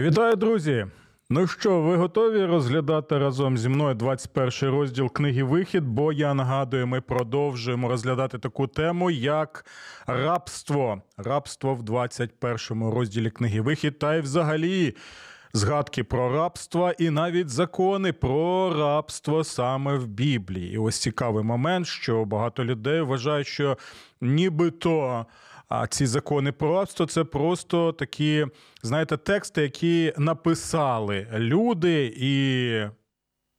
Вітаю, 0.00 0.36
друзі! 0.36 0.86
Ну 1.30 1.46
що, 1.46 1.80
ви 1.80 1.96
готові 1.96 2.44
розглядати 2.44 3.18
разом 3.18 3.58
зі 3.58 3.68
мною 3.68 3.94
21 3.94 4.70
розділ 4.70 5.12
книги 5.12 5.42
Вихід? 5.42 5.84
Бо 5.84 6.12
я 6.12 6.34
нагадую, 6.34 6.86
ми 6.86 7.00
продовжуємо 7.00 7.88
розглядати 7.88 8.38
таку 8.38 8.66
тему, 8.66 9.10
як 9.10 9.64
рабство. 10.06 11.02
Рабство 11.16 11.74
в 11.74 11.82
21 11.82 12.90
розділі 12.90 13.30
книги 13.30 13.60
Вихід, 13.60 13.98
та 13.98 14.14
й 14.14 14.20
взагалі. 14.20 14.96
Згадки 15.52 16.04
про 16.04 16.32
рабство 16.32 16.92
і 16.98 17.10
навіть 17.10 17.48
закони 17.48 18.12
про 18.12 18.74
рабство 18.78 19.44
саме 19.44 19.96
в 19.96 20.06
Біблії. 20.06 20.74
І 20.74 20.78
ось 20.78 20.98
цікавий 20.98 21.44
момент, 21.44 21.86
що 21.86 22.24
багато 22.24 22.64
людей 22.64 23.00
вважають, 23.00 23.46
що 23.46 23.78
нібито 24.20 25.26
а 25.68 25.86
ці 25.86 26.06
закони 26.06 26.52
про 26.52 26.74
рабство 26.74 27.06
це 27.06 27.24
просто 27.24 27.92
такі, 27.92 28.46
знаєте, 28.82 29.16
тексти, 29.16 29.62
які 29.62 30.12
написали 30.16 31.26
люди 31.32 32.14
і. 32.16 32.98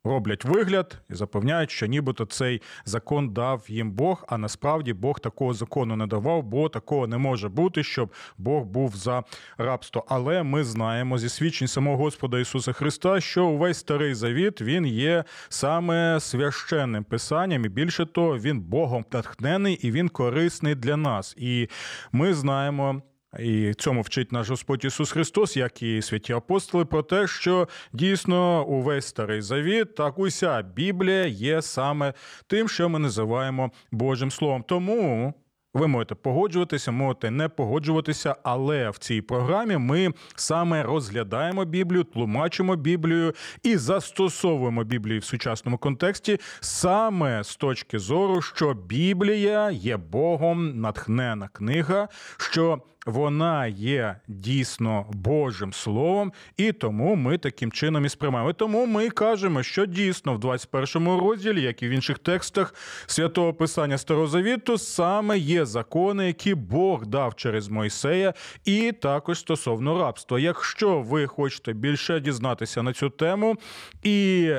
Роблять 0.03 0.45
вигляд 0.45 0.97
і 1.09 1.14
запевняють, 1.16 1.72
що 1.72 1.86
нібито 1.86 2.25
цей 2.25 2.61
закон 2.86 3.33
дав 3.33 3.66
їм 3.67 3.92
Бог, 3.92 4.25
а 4.28 4.38
насправді 4.38 4.94
Бог 4.94 5.19
такого 5.19 5.53
закону 5.53 5.95
не 5.95 6.08
давав, 6.08 6.44
бо 6.44 6.69
такого 6.69 7.08
не 7.08 7.17
може 7.17 7.50
бути, 7.50 7.83
щоб 7.83 8.14
Бог 8.38 8.64
був 8.64 8.95
за 8.95 9.23
рабство. 9.58 10.05
Але 10.08 10.44
ми 10.44 10.64
знаємо 10.64 11.17
зі 11.17 11.30
свідчень 11.30 11.67
самого 11.67 11.97
Господа 11.97 12.39
Ісуса 12.39 12.73
Христа, 12.73 13.22
що 13.22 13.45
увесь 13.45 13.77
старий 13.77 14.14
завіт 14.14 14.61
він 14.61 14.86
є 14.86 15.23
саме 15.50 16.20
священним 16.20 17.03
писанням, 17.03 17.66
і 17.66 17.70
більше 17.70 18.05
того, 18.05 18.38
він 18.38 18.61
Богом 18.61 19.05
натхнений 19.11 19.75
і 19.81 19.92
він 19.92 20.09
корисний 20.09 20.75
для 20.75 20.97
нас. 20.97 21.36
І 21.38 21.70
ми 22.11 22.33
знаємо. 22.33 23.02
І 23.38 23.74
цьому 23.74 24.02
вчить 24.02 24.32
наш 24.32 24.50
Господь 24.50 24.86
Ісус 24.86 25.12
Христос, 25.12 25.58
як 25.58 25.82
і 25.82 26.02
святі 26.02 26.34
апостоли, 26.34 26.86
про 26.86 27.04
те, 27.04 27.28
що 27.28 27.68
дійсно 27.94 28.66
увесь 28.66 29.06
старий 29.06 29.42
завіт, 29.42 29.96
так 29.96 30.20
уся 30.20 30.62
Біблія 30.62 31.26
є 31.26 31.62
саме 31.62 32.14
тим, 32.48 32.70
що 32.70 32.90
ми 32.90 33.00
називаємо 33.00 33.72
Божим 33.92 34.32
Словом. 34.32 34.64
Тому. 34.64 35.34
Ви 35.74 35.88
можете 35.88 36.16
погоджуватися, 36.16 36.92
можете 36.92 37.32
не 37.32 37.50
погоджуватися, 37.50 38.36
але 38.44 38.90
в 38.90 38.98
цій 38.98 39.22
програмі 39.22 39.78
ми 39.78 40.14
саме 40.36 40.84
розглядаємо 40.84 41.66
Біблію, 41.66 42.04
тлумачимо 42.04 42.76
Біблію 42.76 43.34
і 43.64 43.78
застосовуємо 43.78 44.84
Біблію 44.84 45.20
в 45.20 45.24
сучасному 45.24 45.78
контексті 45.78 46.40
саме 46.60 47.44
з 47.44 47.56
точки 47.56 48.00
зору, 48.00 48.42
що 48.42 48.74
Біблія 48.74 49.72
є 49.72 49.98
Богом 49.98 50.82
натхнена 50.82 51.48
книга, 51.48 52.08
що 52.38 52.82
вона 53.10 53.68
є 53.68 54.16
дійсно 54.28 55.06
Божим 55.14 55.74
Словом, 55.74 56.34
і 56.58 56.72
тому 56.72 57.16
ми 57.16 57.38
таким 57.38 57.72
чином 57.72 58.06
і 58.06 58.10
сприймаємо. 58.10 58.54
Тому 58.54 58.86
ми 58.86 59.10
кажемо, 59.10 59.64
що 59.64 59.86
дійсно 59.86 60.34
в 60.34 60.40
21 60.40 61.08
розділі, 61.08 61.62
як 61.62 61.84
і 61.84 61.88
в 61.88 61.92
інших 61.92 62.20
текстах 62.20 62.73
святого 63.08 63.54
Писання 63.54 63.98
Старого 63.98 64.28
Завіту, 64.28 64.78
саме 64.78 65.38
є 65.38 65.66
закони, 65.66 66.28
які 66.28 66.56
Бог 66.56 67.06
дав 67.06 67.36
через 67.36 67.70
Мойсея, 67.70 68.33
і 68.66 68.92
також 68.92 69.39
стосовно 69.39 70.00
рабства. 70.00 70.39
Якщо 70.39 71.02
ви 71.02 71.28
хочете 71.28 71.73
більше 71.73 72.20
дізнатися 72.20 72.83
на 72.83 72.94
цю 72.94 73.10
тему 73.10 73.58
і 74.04 74.52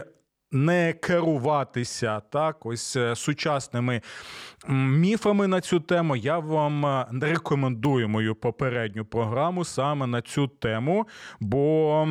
не 0.53 0.93
керуватися 0.93 2.21
так, 2.21 2.67
ось 2.67 2.97
е, 2.97 3.17
сучасними 3.17 4.03
міфами 4.69 5.47
на 5.47 5.61
цю 5.61 5.81
тему, 5.81 6.17
я 6.17 6.39
вам 6.39 6.87
е, 6.87 7.07
рекомендую 7.23 8.09
мою 8.09 8.35
попередню 8.35 9.05
програму 9.05 9.65
саме 9.65 10.07
на 10.07 10.23
цю 10.23 10.49
тему, 10.49 11.07
бо 11.41 12.09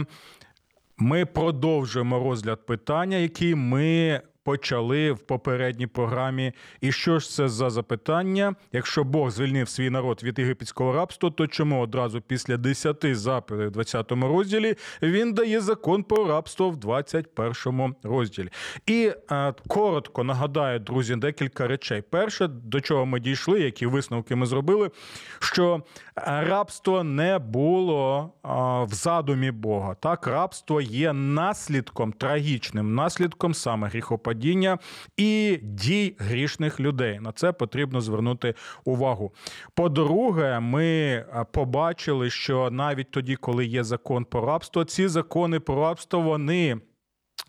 ми 0.97 1.25
продовжуємо 1.25 2.19
розгляд 2.19 2.66
питання, 2.66 3.17
які 3.17 3.55
ми 3.55 4.22
почали 4.50 5.12
в 5.12 5.20
попередній 5.20 5.88
програмі. 5.88 6.54
І 6.82 6.92
що 6.92 7.20
ж 7.20 7.30
це 7.30 7.50
за 7.50 7.70
запитання? 7.70 8.56
Якщо 8.72 9.04
Бог 9.04 9.30
звільнив 9.30 9.70
свій 9.70 9.90
народ 9.90 10.24
від 10.24 10.40
єгипетського 10.40 10.94
рабства, 10.94 11.30
то 11.30 11.48
чому 11.48 11.82
одразу 11.82 12.22
після 12.22 12.58
10 12.58 13.06
заповідей 13.16 13.68
в 13.68 13.72
20 13.72 14.12
розділі 14.12 14.76
він 15.02 15.34
дає 15.34 15.62
закон 15.62 16.04
про 16.04 16.28
рабство 16.28 16.70
в 16.70 16.78
21 16.78 17.96
розділі? 18.04 18.50
І 18.86 19.12
е, 19.32 19.54
коротко 19.68 20.24
нагадаю, 20.24 20.80
друзі, 20.80 21.16
декілька 21.16 21.68
речей. 21.68 22.02
Перше, 22.10 22.48
до 22.48 22.81
чого 22.81 23.06
ми 23.06 23.20
дійшли, 23.20 23.60
які 23.60 23.86
висновки 23.86 24.36
ми 24.36 24.46
зробили, 24.46 24.92
що 25.40 25.84
рабство 26.26 27.04
не 27.04 27.40
було 27.40 28.34
е, 28.46 28.50
в 28.84 28.94
задумі 28.94 29.52
Бога. 29.52 29.96
Так, 29.96 30.28
рабство 30.28 30.81
є 30.81 31.14
наслідком 31.14 32.14
трагічним 32.14 32.96
наслідком 32.96 33.54
саме 33.54 33.88
гріхопадіння 33.88 34.38
падіння 34.39 34.77
і 35.17 35.59
дій 35.61 36.16
грішних 36.19 36.79
людей. 36.79 37.19
На 37.19 37.31
це 37.31 37.51
потрібно 37.51 38.01
звернути 38.01 38.53
увагу. 38.85 39.33
По-друге, 39.75 40.59
ми 40.59 41.25
побачили, 41.51 42.29
що 42.29 42.69
навіть 42.72 43.11
тоді, 43.11 43.35
коли 43.35 43.66
є 43.66 43.83
закон 43.83 44.25
про 44.25 44.45
рабство, 44.45 44.83
ці 44.83 45.07
закони 45.07 45.59
про 45.59 45.75
рабство 45.75 46.22
вони. 46.22 46.77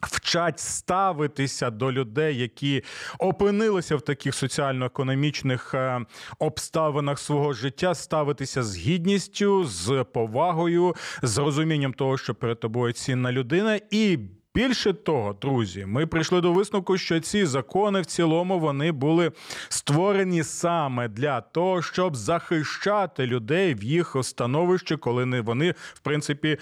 Вчать 0.02 0.60
ставитися 0.60 1.70
до 1.70 1.92
людей, 1.92 2.38
які 2.38 2.82
опинилися 3.18 3.96
в 3.96 4.00
таких 4.00 4.34
соціально-економічних 4.34 5.74
е, 5.74 6.00
обставинах 6.38 7.18
свого 7.18 7.52
життя, 7.52 7.94
ставитися 7.94 8.62
з 8.62 8.76
гідністю, 8.76 9.64
з 9.64 10.04
повагою, 10.12 10.94
з 11.22 11.38
розумінням 11.38 11.92
того, 11.92 12.18
що 12.18 12.34
перед 12.34 12.60
тобою 12.60 12.92
цінна 12.92 13.32
людина, 13.32 13.80
і 13.90 14.18
Більше 14.54 14.92
того, 14.92 15.32
друзі, 15.32 15.86
ми 15.86 16.06
прийшли 16.06 16.40
до 16.40 16.52
висновку, 16.52 16.98
що 16.98 17.20
ці 17.20 17.46
закони 17.46 18.00
в 18.00 18.06
цілому 18.06 18.58
вони 18.58 18.92
були 18.92 19.32
створені 19.68 20.42
саме 20.42 21.08
для 21.08 21.40
того, 21.40 21.82
щоб 21.82 22.16
захищати 22.16 23.26
людей 23.26 23.74
в 23.74 23.82
їх 23.82 24.16
становищі, 24.22 24.96
коли 24.96 25.40
вони 25.40 25.74
в 25.94 26.00
принципі 26.00 26.58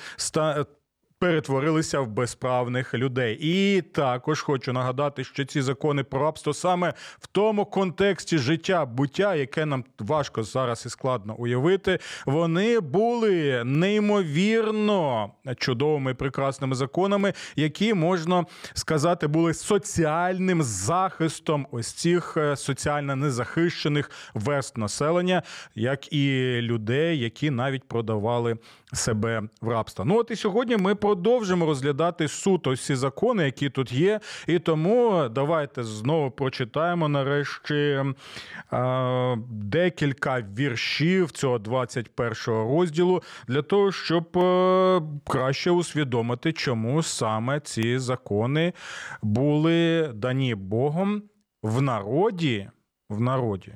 перетворилися 1.18 2.00
в 2.00 2.06
безправних 2.06 2.94
людей. 2.94 3.38
І 3.40 3.82
також 3.82 4.42
хочу 4.42 4.72
нагадати, 4.72 5.24
що 5.24 5.44
ці 5.44 5.62
закони 5.62 6.04
про 6.04 6.20
рабство 6.20 6.54
саме 6.54 6.94
в 7.18 7.26
тому 7.26 7.64
контексті 7.64 8.38
життя 8.38 8.86
буття, 8.86 9.34
яке 9.34 9.66
нам 9.66 9.84
важко 9.98 10.42
зараз 10.42 10.86
і 10.86 10.88
складно 10.88 11.34
уявити, 11.34 11.98
вони 12.26 12.80
були 12.80 13.62
неймовірно 13.64 15.30
чудовими 15.56 16.14
прекрасними 16.14 16.76
законами, 16.76 17.32
які 17.56 17.94
можна 17.94 18.44
сказати 18.74 19.26
були 19.26 19.54
соціальним 19.54 20.62
захистом 20.62 21.66
ось 21.70 21.92
цих 21.92 22.36
е, 22.36 22.56
соціально 22.56 23.16
незахищених 23.16 24.10
верст 24.34 24.76
населення, 24.76 25.42
як 25.74 26.12
і 26.12 26.58
людей, 26.62 27.18
які 27.18 27.50
навіть 27.50 27.84
продавали 27.84 28.56
себе 28.92 29.42
в 29.60 29.68
рабство. 29.68 30.04
Ну 30.04 30.18
от 30.18 30.30
і 30.30 30.36
сьогодні 30.36 30.76
ми 30.76 30.94
продовжимо 30.94 31.66
розглядати 31.66 32.28
суто 32.28 32.70
всі 32.72 32.94
закони, 32.94 33.44
які 33.44 33.70
тут 33.70 33.92
є. 33.92 34.20
І 34.46 34.58
тому 34.58 35.28
давайте 35.28 35.84
знову 35.84 36.30
прочитаємо 36.30 37.08
нарешті 37.08 38.04
декілька 39.48 40.40
віршів 40.40 41.30
цього 41.30 41.58
21 41.58 42.34
розділу 42.46 43.22
для 43.48 43.62
того, 43.62 43.92
щоб 43.92 44.38
е, 44.38 45.02
краще 45.26 45.70
усвідомити, 45.70 46.52
чому 46.52 47.02
саме 47.02 47.60
ці 47.60 47.98
закони 47.98 48.72
були 49.22 50.10
дані 50.14 50.54
Богом 50.54 51.22
в 51.62 51.82
народі, 51.82 52.70
в 53.08 53.20
народі, 53.20 53.74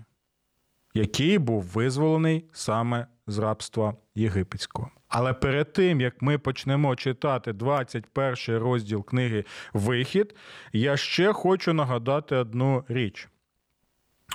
який 0.95 1.39
був 1.39 1.63
визволений 1.63 2.45
саме 2.53 3.07
з 3.27 3.39
рабства 3.39 3.95
єгипетського. 4.15 4.91
Але 5.13 5.33
перед 5.33 5.73
тим 5.73 6.01
як 6.01 6.23
ми 6.23 6.39
почнемо 6.39 6.97
читати 6.97 7.53
21 7.53 8.59
розділ 8.59 9.05
книги 9.05 9.45
Вихід, 9.73 10.35
я 10.73 10.97
ще 10.97 11.33
хочу 11.33 11.73
нагадати 11.73 12.37
одну 12.37 12.85
річ. 12.89 13.29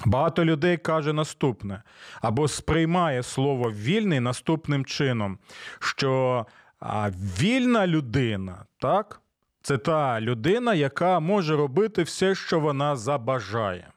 Багато 0.06 0.46
людей 0.46 0.78
каже 0.78 1.14
наступне 1.14 1.84
або 2.22 2.48
сприймає 2.48 3.24
слово 3.24 3.72
вільний 3.72 4.20
наступним 4.20 4.86
чином, 4.86 5.38
що 5.80 6.46
вільна 7.40 7.88
людина, 7.88 8.66
так? 8.80 9.22
Це 9.62 9.78
та 9.78 10.22
людина, 10.22 10.74
яка 10.74 11.20
може 11.20 11.56
робити 11.56 12.04
все, 12.04 12.36
що 12.36 12.60
вона 12.60 12.96
забажає. 12.96 13.88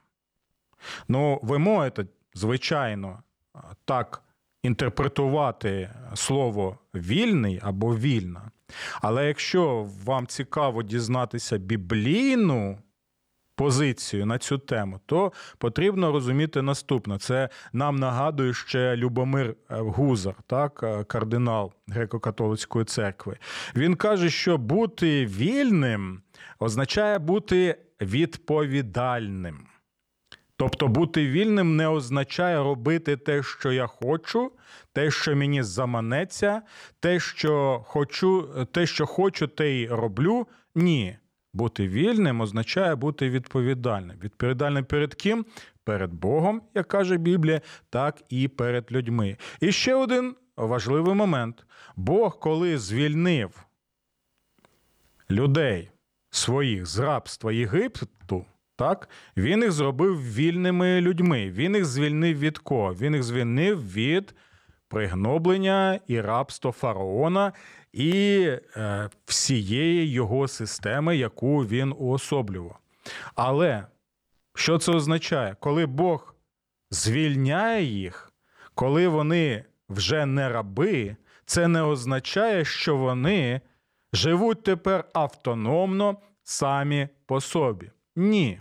Ну, 1.09 1.41
ви 1.43 1.59
можете, 1.59 2.07
звичайно, 2.35 3.23
так 3.85 4.23
інтерпретувати 4.63 5.91
слово 6.15 6.79
вільний 6.95 7.61
або 7.63 7.97
вільна. 7.97 8.51
Але 9.01 9.27
якщо 9.27 9.89
вам 10.05 10.27
цікаво 10.27 10.83
дізнатися 10.83 11.59
біблійну 11.59 12.79
позицію 13.55 14.27
на 14.27 14.39
цю 14.39 14.59
тему, 14.59 15.01
то 15.07 15.33
потрібно 15.59 16.13
розуміти 16.13 16.63
наступне. 16.63 17.19
Це 17.19 17.49
нам 17.73 17.97
нагадує 17.97 18.55
ще 18.55 18.97
Любомир 18.97 19.55
Гузар, 19.69 20.35
так, 20.47 20.85
кардинал 21.07 21.73
греко-католицької 21.89 22.85
церкви. 22.85 23.37
Він 23.77 23.97
каже, 23.97 24.31
що 24.31 24.59
бути 24.59 25.27
вільним 25.27 26.23
означає 26.59 27.19
бути 27.19 27.77
відповідальним. 28.01 29.70
Тобто 30.61 30.89
бути 30.89 31.27
вільним 31.27 31.77
не 31.77 31.89
означає 31.89 32.59
робити 32.59 33.17
те, 33.17 33.43
що 33.43 33.73
я 33.73 33.87
хочу, 33.87 34.53
те, 34.93 35.11
що 35.11 35.37
мені 35.37 35.63
заманеться, 35.63 36.63
те, 37.01 37.21
що 37.21 37.85
хочу, 37.87 38.49
те, 38.73 38.87
що 38.87 39.07
хочу, 39.07 39.47
те 39.47 39.71
й 39.71 39.89
роблю. 39.89 40.47
Ні. 40.75 41.17
Бути 41.53 41.89
вільним 41.89 42.41
означає 42.41 42.95
бути 42.95 43.31
відповідальним. 43.31 44.19
Відповідальним 44.23 44.85
перед 44.85 45.15
ким? 45.15 45.47
Перед 45.85 46.13
Богом, 46.15 46.63
як 46.75 46.89
каже 46.89 47.17
Біблія, 47.17 47.61
так 47.91 48.23
і 48.29 48.49
перед 48.49 48.93
людьми. 48.93 49.37
І 49.61 49.73
ще 49.73 49.95
один 49.95 50.37
важливий 50.57 51.15
момент: 51.15 51.65
Бог, 51.97 52.39
коли 52.39 52.79
звільнив 52.79 53.65
людей 55.31 55.91
своїх 56.31 56.87
з 56.87 56.99
рабства 56.99 57.53
Єгипту, 57.53 58.45
так, 58.81 59.09
він 59.37 59.63
їх 59.63 59.73
зробив 59.73 60.35
вільними 60.35 61.01
людьми. 61.01 61.51
Він 61.51 61.77
їх 61.77 61.85
звільнив 61.85 62.39
від 62.39 62.59
кого? 62.59 62.95
Він 62.95 63.15
їх 63.15 63.23
звільнив 63.23 63.93
від 63.93 64.35
пригноблення 64.89 66.01
і 66.07 66.21
рабства 66.21 66.73
фараона 66.73 67.53
і 67.93 68.47
е, 68.77 69.11
всієї 69.25 70.11
його 70.11 70.49
системи, 70.49 71.17
яку 71.17 71.59
він 71.59 71.95
уособлював. 71.99 72.79
Але 73.35 73.87
що 74.55 74.79
це 74.79 74.93
означає? 74.93 75.57
Коли 75.61 75.87
Бог 75.87 76.35
звільняє 76.91 77.85
їх, 77.85 78.33
коли 78.75 79.09
вони 79.09 79.65
вже 79.89 80.27
не 80.27 80.49
раби, 80.49 81.17
це 81.45 81.69
не 81.69 81.83
означає, 81.83 82.65
що 82.65 82.97
вони 82.97 83.61
живуть 84.13 84.63
тепер 84.63 85.05
автономно 85.13 86.17
самі 86.43 87.09
по 87.27 87.41
собі. 87.41 87.91
Ні. 88.17 88.61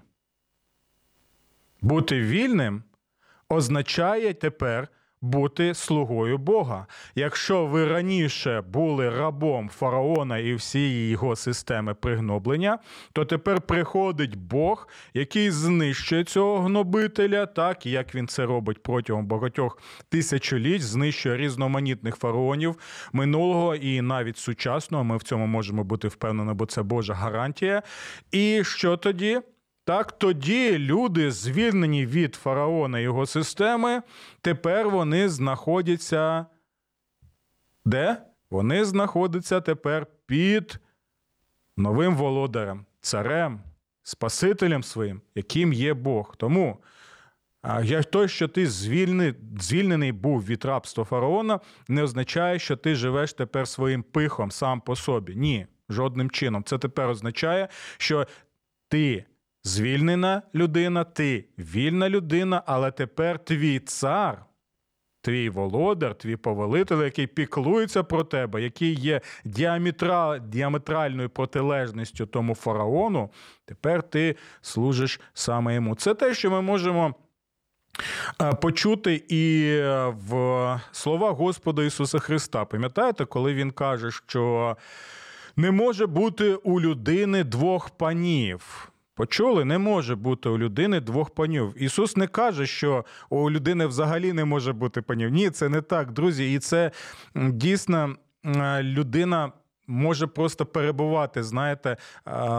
Бути 1.81 2.21
вільним 2.21 2.83
означає 3.49 4.33
тепер 4.33 4.87
бути 5.21 5.73
слугою 5.73 6.37
Бога. 6.37 6.87
Якщо 7.15 7.65
ви 7.65 7.87
раніше 7.87 8.61
були 8.61 9.09
рабом 9.09 9.69
фараона 9.69 10.37
і 10.37 10.53
всієї 10.53 11.09
його 11.09 11.35
системи 11.35 11.93
пригноблення, 11.93 12.79
то 13.13 13.25
тепер 13.25 13.61
приходить 13.61 14.35
Бог, 14.35 14.87
який 15.13 15.51
знищує 15.51 16.23
цього 16.23 16.59
гнобителя, 16.59 17.45
так 17.45 17.85
як 17.85 18.15
він 18.15 18.27
це 18.27 18.45
робить 18.45 18.83
протягом 18.83 19.25
багатьох 19.25 19.81
тисячоліть, 20.09 20.83
знищує 20.83 21.37
різноманітних 21.37 22.15
фараонів 22.15 22.75
минулого 23.13 23.75
і 23.75 24.01
навіть 24.01 24.37
сучасного. 24.37 25.03
Ми 25.03 25.17
в 25.17 25.23
цьому 25.23 25.47
можемо 25.47 25.83
бути 25.83 26.07
впевнені, 26.07 26.53
бо 26.53 26.65
це 26.65 26.83
Божа 26.83 27.13
гарантія. 27.13 27.83
І 28.31 28.63
що 28.63 28.97
тоді? 28.97 29.41
Так 29.89 30.11
тоді 30.11 30.79
люди, 30.79 31.31
звільнені 31.31 32.05
від 32.05 32.35
фараона 32.35 32.99
і 32.99 33.03
його 33.03 33.25
системи, 33.25 34.01
тепер 34.41 34.89
вони 34.89 35.29
знаходяться. 35.29 36.45
Де? 37.85 38.21
Вони 38.49 38.85
знаходяться 38.85 39.61
тепер 39.61 40.07
під 40.25 40.79
новим 41.77 42.15
володарем, 42.15 42.85
царем, 43.01 43.59
Спасителем 44.03 44.83
своїм, 44.83 45.21
яким 45.35 45.73
є 45.73 45.93
Бог. 45.93 46.35
Тому 46.35 46.77
я 47.83 48.03
той, 48.03 48.27
що 48.27 48.47
ти 48.47 48.67
звільнений, 48.67 49.33
звільнений 49.59 50.11
був 50.11 50.45
від 50.45 50.65
рабства 50.65 51.03
фараона, 51.03 51.59
не 51.87 52.03
означає, 52.03 52.59
що 52.59 52.75
ти 52.75 52.95
живеш 52.95 53.33
тепер 53.33 53.67
своїм 53.67 54.03
пихом 54.03 54.51
сам 54.51 54.81
по 54.81 54.95
собі. 54.95 55.35
Ні, 55.35 55.67
жодним 55.89 56.29
чином. 56.29 56.63
Це 56.63 56.77
тепер 56.77 57.09
означає, 57.09 57.67
що 57.97 58.27
ти 58.87 59.25
звільнена 59.63 60.41
людина, 60.55 61.03
ти 61.03 61.45
вільна 61.57 62.09
людина, 62.09 62.63
але 62.65 62.91
тепер 62.91 63.39
твій 63.39 63.79
цар, 63.79 64.45
твій 65.21 65.49
володар, 65.49 66.15
твій 66.15 66.35
повелитель, 66.35 67.03
який 67.03 67.27
піклується 67.27 68.03
про 68.03 68.23
тебе, 68.23 68.61
який 68.61 68.93
є 68.93 69.21
діаметра... 69.45 70.39
діаметральною 70.39 71.29
протилежністю 71.29 72.25
тому 72.25 72.55
фараону, 72.55 73.29
тепер 73.65 74.03
ти 74.03 74.35
служиш 74.61 75.19
саме 75.33 75.75
йому. 75.75 75.95
Це 75.95 76.13
те, 76.13 76.33
що 76.33 76.51
ми 76.51 76.61
можемо. 76.61 77.15
Е, 78.41 78.53
почути 78.53 79.23
і 79.29 79.65
е, 79.65 80.13
в 80.29 80.79
слова 80.91 81.31
Господа 81.31 81.83
Ісуса 81.83 82.19
Христа. 82.19 82.65
Пам'ятаєте, 82.65 83.25
коли 83.25 83.53
Він 83.53 83.71
каже, 83.71 84.11
що 84.11 84.77
не 85.55 85.71
може 85.71 86.07
бути 86.07 86.55
у 86.55 86.81
людини 86.81 87.43
двох 87.43 87.89
панів. 87.89 88.88
Почули, 89.19 89.65
не 89.65 89.77
може 89.77 90.15
бути 90.15 90.49
у 90.49 90.57
людини 90.57 90.99
двох 90.99 91.29
панів. 91.29 91.73
Ісус 91.77 92.17
не 92.17 92.27
каже, 92.27 92.67
що 92.67 93.05
у 93.29 93.51
людини 93.51 93.85
взагалі 93.85 94.33
не 94.33 94.45
може 94.45 94.73
бути 94.73 95.01
панів. 95.01 95.29
Ні, 95.29 95.49
це 95.49 95.69
не 95.69 95.81
так, 95.81 96.11
друзі. 96.11 96.53
І 96.53 96.59
це 96.59 96.91
дійсно 97.35 98.15
людина. 98.81 99.51
Може 99.87 100.27
просто 100.27 100.65
перебувати, 100.65 101.43
знаєте, 101.43 101.97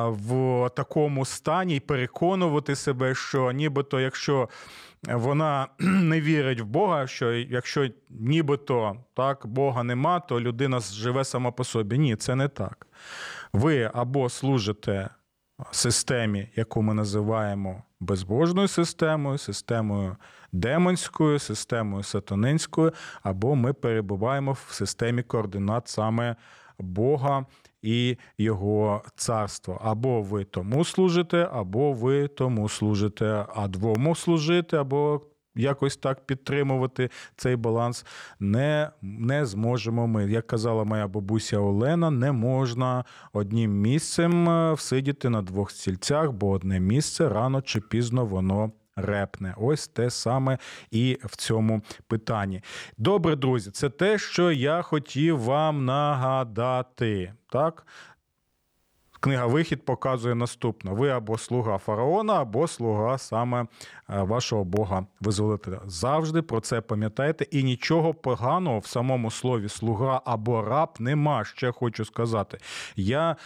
в 0.06 0.70
такому 0.76 1.24
стані 1.24 1.76
і 1.76 1.80
переконувати 1.80 2.76
себе, 2.76 3.14
що 3.14 3.52
нібито, 3.52 4.00
якщо 4.00 4.48
вона 5.02 5.68
не 5.78 6.20
вірить 6.20 6.60
в 6.60 6.64
Бога, 6.64 7.06
що 7.06 7.32
якщо 7.32 7.88
нібито 8.10 8.96
так 9.14 9.46
Бога 9.46 9.82
нема, 9.82 10.20
то 10.20 10.40
людина 10.40 10.80
живе 10.80 11.24
сама 11.24 11.50
по 11.50 11.64
собі. 11.64 11.98
Ні, 11.98 12.16
це 12.16 12.34
не 12.34 12.48
так. 12.48 12.86
Ви 13.52 13.90
або 13.94 14.28
служите 14.28 15.08
системі, 15.70 16.48
яку 16.56 16.82
ми 16.82 16.94
називаємо 16.94 17.82
безбожною 18.00 18.68
системою, 18.68 19.38
системою 19.38 20.16
демонською, 20.52 21.38
системою 21.38 22.02
сатанинською, 22.02 22.92
або 23.22 23.54
ми 23.54 23.72
перебуваємо 23.72 24.52
в 24.52 24.72
системі 24.72 25.22
координат 25.22 25.88
саме 25.88 26.36
Бога 26.78 27.46
і 27.82 28.16
Його 28.38 29.02
царства. 29.16 29.78
Або 29.82 30.22
ви 30.22 30.44
тому 30.44 30.84
служите, 30.84 31.48
або 31.52 31.92
ви 31.92 32.28
тому 32.28 32.68
служите, 32.68 33.44
а 33.54 33.68
двому 33.68 34.14
служити, 34.14 34.76
або 34.76 35.20
якось 35.54 35.96
так 35.96 36.26
підтримувати 36.26 37.10
цей 37.36 37.56
баланс 37.56 38.06
не 38.40 38.90
не 39.02 39.46
зможемо 39.46 40.06
ми. 40.06 40.30
Як 40.30 40.46
казала 40.46 40.84
моя 40.84 41.08
бабуся 41.08 41.58
Олена, 41.58 42.10
не 42.10 42.32
можна 42.32 43.04
одним 43.32 43.80
місцем 43.80 44.48
е, 44.48 44.72
всидіти 44.72 45.28
на 45.28 45.42
двох 45.42 45.70
стільцях, 45.70 46.32
бо 46.32 46.50
одне 46.50 46.80
місце 46.80 47.28
рано 47.28 47.62
чи 47.62 47.80
пізно 47.80 48.24
воно. 48.24 48.72
Репне, 48.96 49.54
ось 49.56 49.88
те 49.88 50.10
саме 50.10 50.58
і 50.90 51.18
в 51.24 51.36
цьому 51.36 51.82
питанні. 52.06 52.62
Добре, 52.98 53.36
друзі, 53.36 53.70
це 53.70 53.90
те, 53.90 54.18
що 54.18 54.52
я 54.52 54.82
хотів 54.82 55.38
вам 55.38 55.84
нагадати. 55.84 57.32
Так, 57.52 57.86
Книга 59.20 59.46
Вихід 59.46 59.84
показує 59.84 60.34
наступне: 60.34 60.90
ви 60.90 61.08
або 61.08 61.38
слуга 61.38 61.78
фараона, 61.78 62.40
або 62.40 62.68
слуга 62.68 63.18
саме 63.18 63.60
е, 63.60 63.66
вашого 64.08 64.64
Бога 64.64 65.06
визволителя. 65.20 65.80
Завжди 65.86 66.42
про 66.42 66.60
це 66.60 66.80
пам'ятайте, 66.80 67.46
і 67.50 67.62
нічого 67.62 68.14
поганого 68.14 68.78
в 68.78 68.86
самому 68.86 69.30
слові 69.30 69.68
слуга 69.68 70.22
або 70.24 70.62
раб 70.62 70.88
нема. 70.98 71.44
Ще 71.44 71.72
хочу 71.72 72.04
сказати. 72.04 72.58
Я 72.96 73.36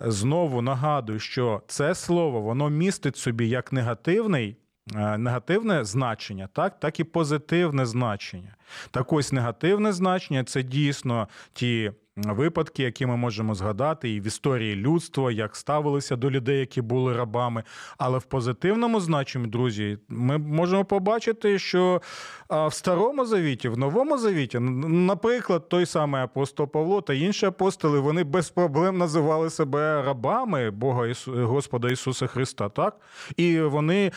знову 0.00 0.62
нагадую, 0.62 1.18
що 1.18 1.62
це 1.66 1.94
слово 1.94 2.40
воно 2.40 2.70
містить 2.70 3.16
собі 3.16 3.48
як 3.48 3.72
негативний. 3.72 4.56
Е, 4.94 5.18
негативне 5.18 5.84
значення, 5.84 6.48
так 6.52 6.80
так 6.80 7.00
і 7.00 7.04
позитивне 7.04 7.86
значення. 7.86 8.56
Так 8.90 9.12
ось 9.12 9.32
негативне 9.32 9.92
значення 9.92 10.44
це 10.44 10.62
дійсно 10.62 11.28
ті 11.52 11.92
випадки, 12.16 12.82
які 12.82 13.06
ми 13.06 13.16
можемо 13.16 13.54
згадати 13.54 14.10
і 14.10 14.20
в 14.20 14.26
історії 14.26 14.76
людства, 14.76 15.32
як 15.32 15.56
ставилися 15.56 16.16
до 16.16 16.30
людей, 16.30 16.58
які 16.58 16.82
були 16.82 17.16
рабами. 17.16 17.62
Але 17.98 18.18
в 18.18 18.22
позитивному 18.22 19.00
значенні, 19.00 19.46
друзі, 19.46 19.98
ми 20.08 20.38
можемо 20.38 20.84
побачити, 20.84 21.58
що 21.58 22.02
в 22.50 22.72
старому 22.72 23.24
завіті, 23.24 23.68
в 23.68 23.78
новому 23.78 24.18
завіті, 24.18 24.58
наприклад, 24.58 25.68
той 25.68 25.86
самий 25.86 26.22
апостол 26.22 26.66
Павло 26.66 27.00
та 27.00 27.14
інші 27.14 27.46
апостоли, 27.46 28.00
вони 28.00 28.24
без 28.24 28.50
проблем 28.50 28.98
називали 28.98 29.50
себе 29.50 30.02
рабами 30.02 30.70
Бога 30.70 31.12
Господа 31.26 31.90
Ісуса 31.90 32.26
Христа, 32.26 32.68
так? 32.68 32.96
І 33.36 33.60
вони 33.60 34.12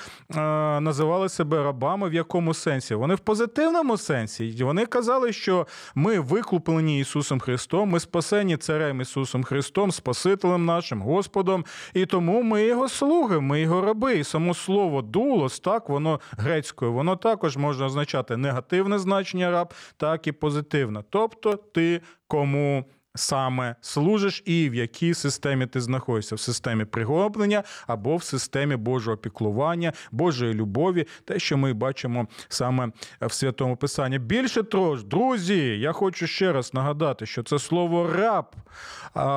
називали 0.82 1.30
себе 1.30 1.64
рабами 1.64 2.10
в 2.10 2.14
якому 2.14 2.54
сенсі? 2.54 2.96
Вони 2.96 3.16
в 3.16 3.20
позитивному 3.20 3.98
сенсі. 3.98 4.37
Вони 4.60 4.86
казали, 4.86 5.34
що 5.34 5.68
ми 5.96 6.20
викуплені 6.20 7.00
Ісусом 7.00 7.40
Христом 7.40 7.90
ми 7.90 8.00
спасені 8.00 8.58
царем 8.58 9.02
Ісусом 9.02 9.44
Христом, 9.44 9.92
Спасителем 9.92 10.66
нашим, 10.66 11.02
Господом, 11.02 11.66
і 11.94 12.06
тому 12.06 12.44
ми 12.44 12.64
його 12.64 12.90
слуги, 12.90 13.40
ми 13.40 13.62
його 13.62 13.82
раби. 13.82 14.18
І 14.18 14.24
само 14.24 14.54
слово 14.54 15.02
дулос, 15.02 15.60
так, 15.60 15.90
воно 15.90 16.20
грецькою, 16.32 16.94
воно 16.94 17.16
також 17.16 17.58
може 17.58 17.86
означати 17.86 18.38
негативне 18.38 19.00
значення 19.00 19.52
раб, 19.52 19.74
так 19.98 20.28
і 20.28 20.32
позитивне. 20.32 21.04
Тобто 21.10 21.56
ти 21.56 22.02
кому 22.28 22.86
саме 23.18 23.76
служиш 23.82 24.44
і 24.46 24.70
в 24.70 24.76
якій 24.76 25.14
системі 25.14 25.66
ти 25.66 25.82
знаходишся 25.82 26.36
в 26.36 26.40
системі 26.40 26.86
приглоблення 26.86 27.64
або 27.88 28.16
в 28.16 28.24
системі 28.24 28.76
Божого 28.76 29.18
піклування, 29.18 29.94
Божої 30.12 30.54
любові, 30.54 31.08
те, 31.26 31.40
що 31.40 31.58
ми 31.58 31.74
бачимо 31.74 32.28
саме 32.50 32.92
в 33.22 33.32
святому 33.34 33.78
Писанні. 33.78 34.20
Більше 34.20 34.64
того, 34.64 34.96
друзі, 34.96 35.80
я 35.80 35.92
хочу 35.92 36.28
ще 36.28 36.52
раз 36.54 36.74
нагадати, 36.74 37.26
що 37.26 37.44
це 37.44 37.60
слово 37.60 38.08
раб, 38.14 38.46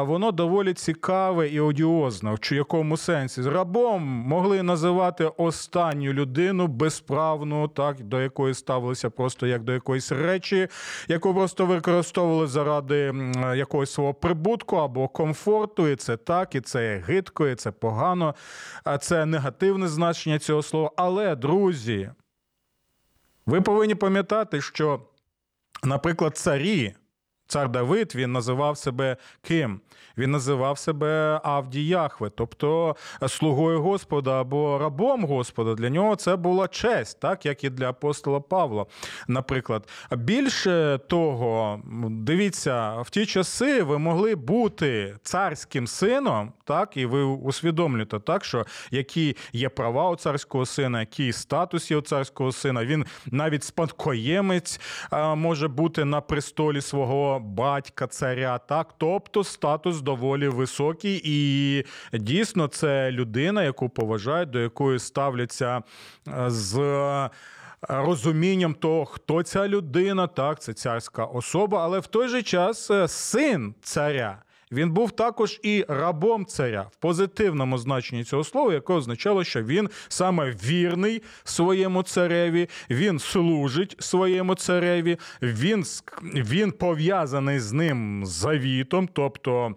воно 0.07 0.33
доволі 0.33 0.75
цікаве 0.75 1.49
і 1.49 1.61
одіозне. 1.61 2.35
В 2.35 2.53
якому 2.53 2.97
сенсі 2.97 3.43
рабом 3.43 4.03
могли 4.03 4.63
називати 4.63 5.25
останню 5.37 6.13
людину 6.13 6.67
безправну, 6.67 7.69
так 7.69 8.01
до 8.01 8.21
якої 8.21 8.55
ставилися 8.55 9.11
просто 9.11 9.47
як 9.47 9.63
до 9.63 9.73
якоїсь 9.73 10.13
речі, 10.13 10.69
яку 11.09 11.35
просто 11.35 11.67
використовували 11.67 12.47
заради 12.47 13.15
якогось 13.57 13.70
свого 13.87 14.15
прибутку 14.15 14.77
або 14.77 15.09
комфорту, 15.09 15.89
і 15.89 15.97
це 15.97 16.17
так, 16.17 16.55
і 16.55 16.61
це 16.61 17.03
гидко, 17.07 17.49
і 17.49 17.55
це 17.55 17.71
погано, 17.71 18.35
а 18.85 18.99
це 18.99 19.27
негативне 19.27 19.89
значення 19.89 20.39
цього 20.39 20.63
слова. 20.63 20.91
Але, 20.97 21.37
друзі, 21.37 22.11
ви 23.47 23.61
повинні 23.61 23.95
пам'ятати, 23.95 24.61
що, 24.61 25.01
наприклад, 25.85 26.37
царі. 26.37 26.95
Цар 27.51 27.69
Давид 27.69 28.13
він 28.15 28.33
називав 28.33 28.79
себе 28.79 29.17
ким? 29.43 29.81
Він 30.19 30.31
називав 30.31 30.79
себе 30.79 31.41
Авді 31.45 31.87
Яхве, 31.87 32.31
тобто 32.37 32.97
слугою 33.29 33.83
Господа 33.83 34.41
або 34.41 34.79
рабом 34.79 35.25
Господа. 35.25 35.75
Для 35.75 35.91
нього 35.91 36.17
це 36.17 36.37
була 36.37 36.69
честь, 36.69 37.21
так 37.21 37.47
як 37.47 37.65
і 37.65 37.71
для 37.71 37.89
апостола 37.89 38.41
Павла. 38.41 38.87
Наприклад, 39.29 39.89
більше 40.11 41.01
того, 41.07 41.81
дивіться, 42.11 43.01
в 43.01 43.11
ті 43.11 43.27
часи 43.27 43.83
ви 43.83 43.99
могли 43.99 44.35
бути 44.35 45.17
царським 45.23 45.87
сином, 45.87 46.53
так, 46.65 46.97
і 46.97 47.07
ви 47.07 47.23
усвідомлюєте, 47.23 48.21
так, 48.21 48.45
що 48.45 48.67
які 48.91 49.37
є 49.53 49.69
права 49.69 50.11
у 50.11 50.17
царського 50.17 50.67
сина, 50.67 51.01
який 51.01 51.33
статус 51.33 51.91
є 51.91 51.97
у 51.97 52.01
царського 52.01 52.53
сина. 52.53 52.85
Він 52.85 53.07
навіть 53.27 53.65
спадкоємець 53.65 54.81
може 55.37 55.69
бути 55.69 56.05
на 56.05 56.21
престолі 56.21 56.81
свого 56.81 57.40
батька, 57.41 58.07
царя, 58.07 58.59
так, 58.59 58.95
тобто 58.99 59.45
статус 59.45 60.01
доволі 60.01 60.49
високий, 60.49 61.21
і 61.25 61.85
дійсно 62.13 62.67
це 62.67 63.11
людина, 63.11 63.63
яку 63.63 63.89
поважають, 63.89 64.51
до 64.51 64.59
якої 64.59 64.99
ставляться 64.99 65.83
е, 66.29 66.51
з. 66.51 66.79
Е, 66.79 67.31
розумінням 67.89 68.75
того, 68.75 69.05
хто 69.05 69.43
ця 69.43 69.69
людина, 69.69 70.27
так, 70.27 70.61
це 70.61 70.73
царська 70.73 71.25
особа, 71.25 71.85
але 71.85 71.99
в 71.99 72.07
той 72.07 72.29
же 72.29 72.43
час 72.43 72.91
е, 72.91 73.09
син 73.09 73.75
царя. 73.83 74.43
Він 74.73 74.91
був 74.91 75.11
також 75.11 75.61
і 75.63 75.85
рабом 75.89 76.47
царя 76.47 76.87
в 76.93 76.97
позитивному 76.97 77.79
значенні 77.79 78.25
цього 78.25 78.45
слова, 78.45 78.73
яке 78.73 78.93
означало, 78.93 79.45
що 79.45 79.63
він 79.63 79.91
саме 80.09 80.51
вірний 80.51 81.23
своєму 81.45 82.03
цареві, 82.03 82.69
він 82.91 83.19
служить 83.19 83.97
своєму 83.99 84.55
цареві, 84.55 85.19
він, 85.43 85.85
він 86.23 86.73
пов'язаний 86.73 87.59
з 87.59 87.73
ним 87.73 88.23
завітом, 88.27 89.09
тобто. 89.13 89.75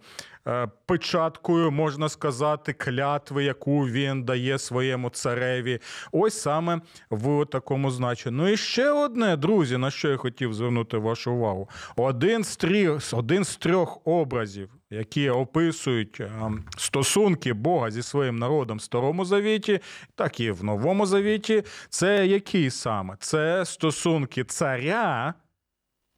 Е, 0.48 0.68
печаткою, 0.86 1.72
можна 1.72 2.10
сказати, 2.10 2.74
клятви, 2.74 3.44
яку 3.44 3.80
він 3.80 4.24
дає 4.24 4.60
своєму 4.60 5.10
цареві. 5.10 5.80
Ось 6.12 6.42
саме 6.42 6.82
в 7.10 7.46
такому 7.46 7.92
значенні. 7.92 8.38
Ну 8.38 8.48
і 8.48 8.58
ще 8.58 8.92
одне, 8.92 9.38
друзі, 9.38 9.78
на 9.78 9.92
що 9.92 10.10
я 10.10 10.18
хотів 10.18 10.54
звернути 10.54 10.98
вашу 10.98 11.32
увагу: 11.32 11.70
один 11.96 12.44
з 12.44 12.58
трьох, 12.58 13.02
один 13.14 13.44
з 13.44 13.58
трьох 13.58 14.08
образів, 14.08 14.70
які 14.94 15.30
описують 15.30 16.20
е, 16.20 16.52
стосунки 16.78 17.54
Бога 17.54 17.92
зі 17.92 18.04
своїм 18.04 18.40
народом 18.40 18.78
в 18.78 18.82
Старому 18.82 19.26
Завіті, 19.26 19.80
так 20.16 20.40
і 20.40 20.52
в 20.52 20.64
Новому 20.64 21.06
Завіті, 21.06 21.64
це 21.90 22.28
які 22.28 22.70
саме? 22.70 23.16
Це 23.20 23.66
стосунки 23.66 24.44
царя 24.44 25.34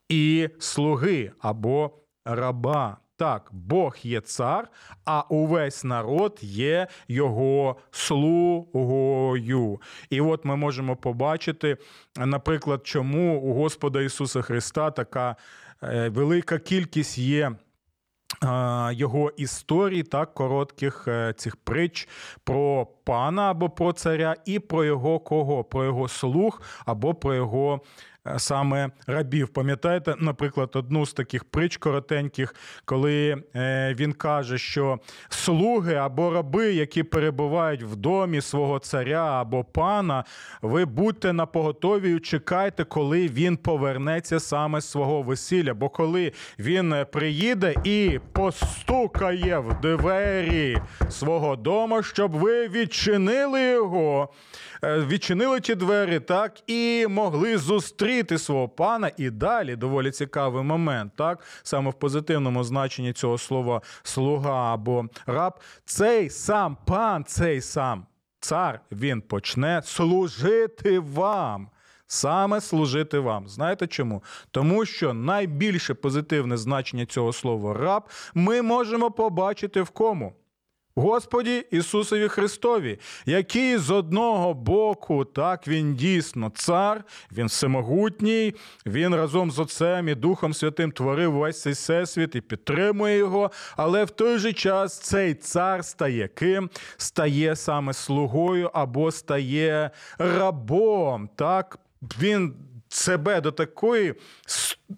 і 0.09 0.49
слуги 0.59 1.31
або 1.39 1.91
раба. 2.25 2.97
Так, 3.17 3.49
Бог 3.51 3.95
є 4.03 4.21
цар, 4.21 4.67
а 5.05 5.21
увесь 5.21 5.83
народ 5.83 6.39
є 6.41 6.87
його 7.07 7.75
слугою. 7.91 9.81
І 10.09 10.21
от 10.21 10.45
ми 10.45 10.55
можемо 10.55 10.95
побачити, 10.95 11.77
наприклад, 12.17 12.81
чому 12.83 13.39
у 13.39 13.53
Господа 13.53 14.01
Ісуса 14.01 14.41
Христа 14.41 14.91
така 14.91 15.35
е, 15.83 16.09
велика 16.09 16.59
кількість 16.59 17.17
є. 17.17 17.51
Його 18.91 19.31
історій, 19.37 20.03
так, 20.03 20.33
коротких 20.33 21.07
е, 21.07 21.33
цих 21.37 21.55
притч 21.55 22.07
про 22.43 22.87
пана 23.03 23.51
або 23.51 23.69
про 23.69 23.93
царя, 23.93 24.35
і 24.45 24.59
про 24.59 24.85
його 24.85 25.19
кого? 25.19 25.63
Про 25.63 25.83
його 25.85 26.07
слуг 26.07 26.61
або 26.85 27.13
про 27.13 27.35
його 27.35 27.81
саме 28.37 28.89
рабів. 29.07 29.47
Пам'ятаєте, 29.47 30.15
наприклад, 30.19 30.69
одну 30.73 31.05
з 31.05 31.13
таких 31.13 31.43
притч 31.43 31.77
коротеньких, 31.77 32.55
коли 32.85 33.43
е, 33.55 33.95
він 33.99 34.13
каже, 34.13 34.57
що 34.57 34.99
слуги 35.29 35.95
або 35.95 36.31
раби, 36.31 36.73
які 36.73 37.03
перебувають 37.03 37.83
в 37.83 37.95
домі 37.95 38.41
свого 38.41 38.79
царя 38.79 39.41
або 39.41 39.63
пана, 39.63 40.23
ви 40.61 40.85
будьте 40.85 41.33
на 41.33 41.45
поготові 41.45 42.15
і 42.15 42.19
чекайте, 42.19 42.83
коли 42.83 43.27
він 43.27 43.57
повернеться 43.57 44.39
саме 44.39 44.81
з 44.81 44.89
свого 44.89 45.21
весілля. 45.21 45.73
Бо 45.73 45.89
коли 45.89 46.31
він 46.59 46.93
е, 46.93 47.05
приїде 47.05 47.75
і 47.83 48.19
постукає 48.31 49.59
в 49.59 49.81
двері 49.81 50.77
свого 51.09 51.55
дому, 51.55 52.03
щоб 52.03 52.31
ви 52.31 52.67
відчинили 52.67 53.61
його, 53.61 54.29
відчинили 54.85 55.59
ті 55.59 55.75
двері, 55.75 56.19
так 56.19 56.53
і 56.67 57.07
могли 57.09 57.57
зустріти 57.57 58.25
зустріти 58.25 58.37
свого 58.37 58.69
пана 58.69 59.11
і 59.17 59.29
далі 59.29 59.75
доволі 59.75 60.11
цікавий 60.11 60.63
момент, 60.63 61.13
так 61.15 61.43
саме 61.63 61.89
в 61.89 61.93
позитивному 61.93 62.63
значенні 62.63 63.13
цього 63.13 63.37
слова 63.37 63.81
слуга 64.03 64.73
або 64.73 65.05
раб. 65.25 65.59
Цей 65.85 66.29
сам 66.29 66.77
пан, 66.85 67.23
цей 67.23 67.61
сам 67.61 68.05
цар, 68.39 68.81
він 68.91 69.21
почне 69.21 69.81
служити 69.85 70.99
вам. 70.99 71.69
Саме 72.07 72.61
служити 72.61 73.19
вам. 73.19 73.47
Знаєте 73.47 73.87
чому? 73.87 74.23
Тому 74.51 74.85
що 74.85 75.13
найбільше 75.13 75.93
позитивне 75.93 76.57
значення 76.57 77.05
цього 77.05 77.33
слова 77.33 77.73
раб 77.73 78.09
ми 78.33 78.61
можемо 78.61 79.11
побачити 79.11 79.81
в 79.81 79.89
кому? 79.89 80.33
Господі 80.97 81.65
Ісусові 81.71 82.27
Христові, 82.27 82.99
який 83.25 83.77
з 83.77 83.89
одного 83.89 84.53
боку, 84.53 85.25
так 85.25 85.67
він 85.67 85.95
дійсно 85.95 86.51
цар, 86.55 87.03
він 87.31 87.45
всемогутній, 87.45 88.55
він 88.85 89.15
разом 89.15 89.51
з 89.51 89.59
Отцем 89.59 90.09
і 90.09 90.15
Духом 90.15 90.53
Святим 90.53 90.91
творив 90.91 91.33
весь 91.33 91.61
цей 91.61 91.73
всесвіт 91.73 92.35
і 92.35 92.41
підтримує 92.41 93.17
його. 93.17 93.51
Але 93.77 94.03
в 94.03 94.09
той 94.09 94.37
же 94.37 94.53
час 94.53 94.99
цей 94.99 95.33
цар 95.33 95.85
стає 95.85 96.27
ким? 96.27 96.69
Стає 96.97 97.55
саме 97.55 97.93
слугою 97.93 98.71
або 98.73 99.11
стає 99.11 99.91
рабом. 100.17 101.29
Так, 101.35 101.79
він 102.19 102.53
себе 102.95 103.41
до 103.41 103.51
такої 103.51 104.15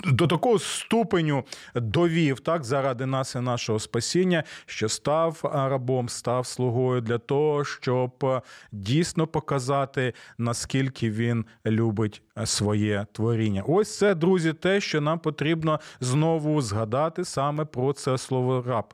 до 0.03 0.27
такого 0.27 0.59
ступеню 0.59 1.43
довів 1.75 2.39
так 2.39 2.63
заради 2.63 3.05
нас 3.05 3.35
і 3.35 3.39
нашого 3.39 3.79
спасіння, 3.79 4.43
що 4.65 4.89
став 4.89 5.39
рабом, 5.43 6.09
став 6.09 6.45
слугою 6.45 7.01
для 7.01 7.17
того, 7.17 7.65
щоб 7.65 8.43
дійсно 8.71 9.27
показати, 9.27 10.13
наскільки 10.37 11.11
він 11.11 11.45
любить 11.65 12.21
своє 12.45 13.05
творіння. 13.11 13.63
Ось 13.67 13.97
це, 13.97 14.15
друзі, 14.15 14.53
те, 14.53 14.81
що 14.81 15.01
нам 15.01 15.19
потрібно 15.19 15.79
знову 15.99 16.61
згадати 16.61 17.25
саме 17.25 17.65
про 17.65 17.93
це 17.93 18.17
слово 18.17 18.63
раб. 18.67 18.93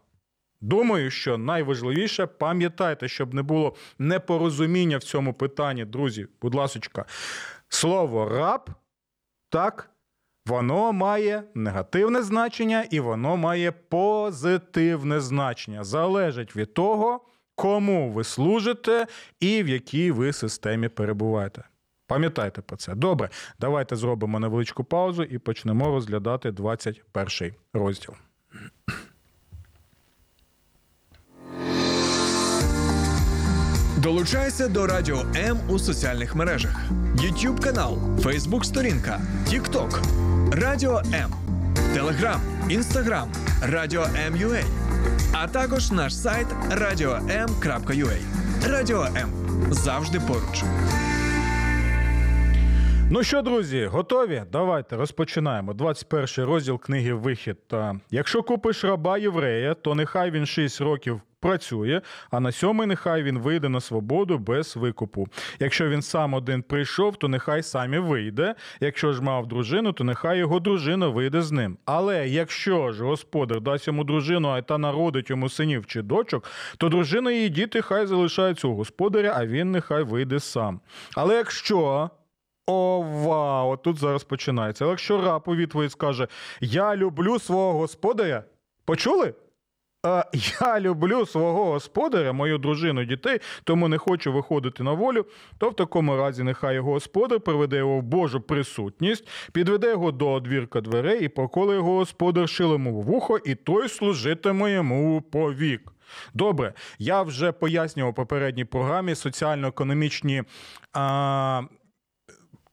Думаю, 0.62 1.12
що 1.12 1.38
найважливіше 1.38 2.25
пам'ятайте, 2.25 3.07
щоб 3.07 3.33
не 3.33 3.41
було 3.41 3.75
непорозуміння 4.00 4.98
в 4.98 5.03
цьому 5.03 5.33
питанні, 5.33 5.86
друзі. 5.86 6.27
Будь 6.41 6.55
ласочка, 6.55 7.05
слово 7.69 8.29
раб 8.29 8.69
так. 9.53 9.89
Воно 10.45 10.93
має 10.93 11.43
негативне 11.55 12.22
значення 12.22 12.86
і 12.91 13.00
воно 13.00 13.38
має 13.38 13.72
позитивне 13.72 15.19
значення. 15.19 15.83
Залежить 15.83 16.55
від 16.55 16.74
того, 16.74 17.22
кому 17.55 18.12
ви 18.12 18.24
служите 18.24 19.07
і 19.39 19.63
в 19.63 19.69
якій 19.69 20.12
ви 20.12 20.33
системі 20.33 20.89
перебуваєте. 20.89 21.63
Пам'ятайте 22.07 22.62
про 22.62 22.77
це. 22.77 22.95
Добре, 22.95 23.29
давайте 23.60 23.95
зробимо 23.95 24.39
невеличку 24.39 24.83
паузу 24.83 25.24
і 25.24 25.38
почнемо 25.38 25.86
розглядати 25.86 26.51
21 26.51 27.53
розділ. 27.74 28.13
Долучайся 34.03 34.67
до 34.67 34.88
Радіо 34.88 35.22
М 35.36 35.60
у 35.69 35.79
соціальних 35.79 36.36
мережах: 36.36 36.75
YouTube 37.15 37.60
канал, 37.63 37.98
Facebook 38.17 38.63
сторінка, 38.63 39.22
TikTok, 39.48 40.01
Радіо 40.62 40.98
М, 41.13 41.31
Телеграм, 41.93 42.41
Інстаграм, 42.69 43.31
Радіо 43.62 44.01
М.Ua, 44.01 44.63
а 45.33 45.48
також 45.48 45.91
наш 45.91 46.15
сайт 46.15 46.48
radio.m.ua. 46.72 48.17
Радіо 48.69 49.03
М 49.03 49.29
завжди 49.72 50.19
поруч. 50.19 50.63
Ну 53.10 53.24
що, 53.24 53.41
друзі, 53.41 53.86
готові? 53.86 54.43
Давайте 54.51 54.95
розпочинаємо. 54.95 55.74
21 55.74 56.45
розділ 56.45 56.79
книги 56.79 57.13
Вихід. 57.13 57.57
Якщо 58.12 58.43
купиш 58.43 58.83
раба 58.83 59.17
єврея, 59.17 59.74
то 59.74 59.95
нехай 59.95 60.31
він 60.31 60.45
6 60.45 60.81
років 60.81 61.22
працює, 61.43 62.01
а 62.31 62.39
на 62.39 62.51
сьомий 62.51 62.88
нехай 62.88 63.23
він 63.23 63.39
вийде 63.39 63.69
на 63.69 63.81
свободу 63.81 64.38
без 64.38 64.75
викупу. 64.75 65.27
Якщо 65.59 65.89
він 65.89 66.01
сам 66.01 66.33
один 66.33 66.62
прийшов, 66.63 67.15
то 67.15 67.27
нехай 67.27 67.63
сам 67.63 67.93
і 67.93 67.97
вийде. 67.97 68.55
Якщо 68.79 69.13
ж 69.13 69.21
мав 69.21 69.47
дружину, 69.47 69.93
то 69.93 70.03
нехай 70.03 70.38
його 70.38 70.59
дружина 70.59 71.07
вийде 71.07 71.41
з 71.41 71.51
ним. 71.51 71.77
Але 71.85 72.27
якщо 72.27 72.91
ж 72.91 73.03
господар 73.03 73.62
дасть 73.62 73.88
йому 73.88 74.03
дружину, 74.03 74.62
та 74.62 74.77
народить 74.77 75.29
йому 75.29 75.50
синів 75.50 75.85
чи 75.85 76.01
дочок, 76.01 76.43
то 76.77 76.89
дружина 76.89 77.31
і 77.31 77.50
діти 77.50 77.81
хай 77.81 78.05
залишаються 78.05 78.67
у 78.67 78.75
господаря, 78.75 79.33
а 79.38 79.45
він 79.45 79.71
нехай 79.71 80.03
вийде 80.03 80.39
сам. 80.39 80.79
Але 81.15 81.35
якщо. 81.35 82.09
О, 82.67 83.01
вау! 83.01 83.77
Тут 83.77 83.97
зараз 83.97 84.23
починається. 84.23 84.85
Але 84.85 84.91
якщо 84.91 85.21
раб 85.21 85.43
у 85.45 85.55
відповідь 85.55 85.91
скаже: 85.91 86.27
Я 86.62 86.95
люблю 86.95 87.39
свого 87.39 87.79
господаря, 87.79 88.43
почули? 88.85 89.33
Я 90.62 90.79
люблю 90.79 91.25
свого 91.25 91.72
господаря, 91.72 92.33
мою 92.33 92.57
дружину, 92.57 93.05
дітей, 93.05 93.39
тому 93.63 93.88
не 93.88 93.98
хочу 93.98 94.33
виходити 94.33 94.83
на 94.83 94.91
волю, 94.91 95.25
то 95.57 95.69
в 95.69 95.75
такому 95.75 96.17
разі 96.17 96.43
нехай 96.43 96.75
його 96.75 96.91
господар 96.91 97.39
приведе 97.39 97.77
його 97.77 97.98
в 97.98 98.03
Божу 98.03 98.41
присутність, 98.41 99.27
підведе 99.51 99.89
його 99.89 100.12
до 100.12 100.31
одвірка 100.31 100.81
дверей 100.81 101.25
і 101.25 101.27
поколе 101.27 101.75
його 101.75 101.95
господар 101.95 102.50
шилому 102.50 103.01
в 103.01 103.03
вухо, 103.03 103.38
і 103.38 103.55
той 103.55 103.89
служитиме 103.89 104.72
йому 104.72 105.22
повік. 105.22 105.93
Добре, 106.33 106.74
я 107.00 107.22
вже 107.22 107.51
пояснював 107.51 108.15
попередній 108.15 108.65
програмі 108.65 109.15
соціально-економічні. 109.15 110.43
А 110.93 111.62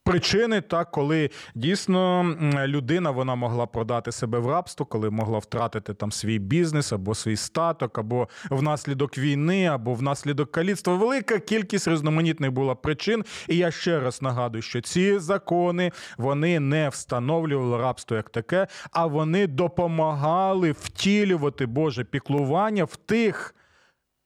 причини, 0.04 0.60
так 0.60 0.90
коли 0.90 1.30
дійсно 1.54 2.34
людина 2.66 3.10
вона 3.10 3.34
могла 3.34 3.66
продати 3.66 4.12
себе 4.12 4.38
в 4.38 4.46
рабство, 4.46 4.86
коли 4.86 5.10
могла 5.10 5.38
втратити 5.38 5.94
там 5.94 6.12
свій 6.12 6.38
бізнес 6.38 6.92
або 6.92 7.14
свій 7.14 7.36
статок, 7.36 7.98
або 7.98 8.28
внаслідок 8.50 9.18
війни, 9.18 9.66
або 9.66 9.94
внаслідок 9.94 10.52
каліцтва. 10.52 10.94
Велика 10.94 11.38
кількість 11.38 11.88
різноманітних 11.88 12.52
була 12.52 12.74
причин. 12.74 13.24
І 13.48 13.56
я 13.56 13.70
ще 13.70 14.00
раз 14.00 14.22
нагадую, 14.22 14.62
що 14.62 14.80
ці 14.80 15.18
закони 15.18 15.92
вони 16.18 16.60
не 16.60 16.88
встановлювали 16.88 17.78
рабство 17.78 18.16
як 18.16 18.30
таке, 18.30 18.66
а 18.92 19.06
вони 19.06 19.46
допомагали 19.46 20.72
втілювати 20.72 21.66
Боже 21.66 22.04
піклування 22.04 22.84
в 22.84 22.96
тих. 22.96 23.54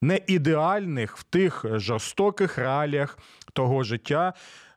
Не 0.01 0.19
ідеальних 0.27 1.17
в 1.17 1.23
тих 1.23 1.65
жорстоких 1.73 2.57
реаліях 2.57 3.17
того 3.53 3.83
життя, 3.83 4.33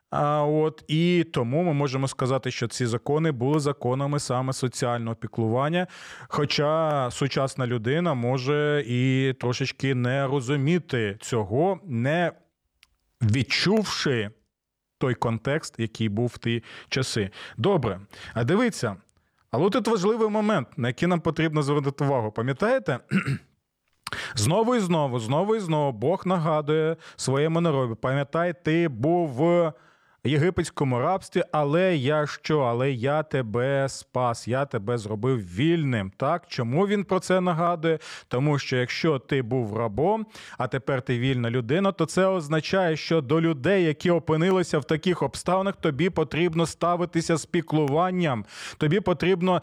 а 0.09 0.43
от 0.43 0.83
і 0.87 1.25
тому 1.33 1.63
ми 1.63 1.73
можемо 1.73 2.07
сказати, 2.07 2.51
що 2.51 2.67
ці 2.67 2.85
закони 2.85 3.31
були 3.31 3.59
законами 3.59 4.19
саме 4.19 4.53
соціального 4.53 5.15
піклування. 5.15 5.87
Хоча 6.27 7.07
сучасна 7.11 7.67
людина 7.67 8.13
може 8.13 8.83
і 8.87 9.33
трошечки 9.39 9.95
не 9.95 10.27
розуміти 10.27 11.17
цього, 11.21 11.79
не 11.85 12.31
відчувши 13.21 14.29
той 14.97 15.13
контекст, 15.15 15.75
який 15.77 16.09
був 16.09 16.27
в 16.27 16.37
ті 16.37 16.63
часи. 16.89 17.29
Добре, 17.57 17.99
а 18.33 18.43
дивіться, 18.43 18.95
але 19.51 19.69
тут 19.69 19.87
важливий 19.87 20.29
момент, 20.29 20.67
на 20.77 20.87
який 20.87 21.07
нам 21.07 21.19
потрібно 21.19 21.63
звернути 21.63 22.03
увагу. 22.03 22.31
Пам'ятаєте? 22.31 22.99
Знову 24.35 24.75
і 24.75 24.79
знову, 24.79 25.19
знову 25.19 25.55
і 25.55 25.59
знову 25.59 25.91
Бог 25.91 26.21
нагадує 26.25 26.95
своєму 27.15 27.61
народу. 27.61 27.95
Пам'ятай, 27.95 28.53
ти 28.63 28.87
був 28.87 29.43
єгипетському 30.23 30.99
рабстві, 30.99 31.43
але 31.51 31.95
я 31.95 32.27
що? 32.27 32.59
Але 32.59 32.91
я 32.91 33.23
тебе 33.23 33.89
спас, 33.89 34.47
я 34.47 34.65
тебе 34.65 34.97
зробив 34.97 35.55
вільним. 35.55 36.11
Так 36.17 36.43
чому 36.47 36.87
він 36.87 37.03
про 37.03 37.19
це 37.19 37.41
нагадує? 37.41 37.99
Тому 38.27 38.59
що 38.59 38.77
якщо 38.77 39.19
ти 39.19 39.41
був 39.41 39.77
рабом, 39.77 40.25
а 40.57 40.67
тепер 40.67 41.01
ти 41.01 41.19
вільна 41.19 41.49
людина, 41.49 41.91
то 41.91 42.05
це 42.05 42.25
означає, 42.25 42.95
що 42.95 43.21
до 43.21 43.41
людей, 43.41 43.83
які 43.83 44.11
опинилися 44.11 44.79
в 44.79 44.85
таких 44.85 45.21
обставинах, 45.23 45.75
тобі 45.75 46.09
потрібно 46.09 46.65
ставитися 46.65 47.37
з 47.37 47.45
піклуванням. 47.45 48.45
Тобі 48.77 48.99
потрібно 48.99 49.61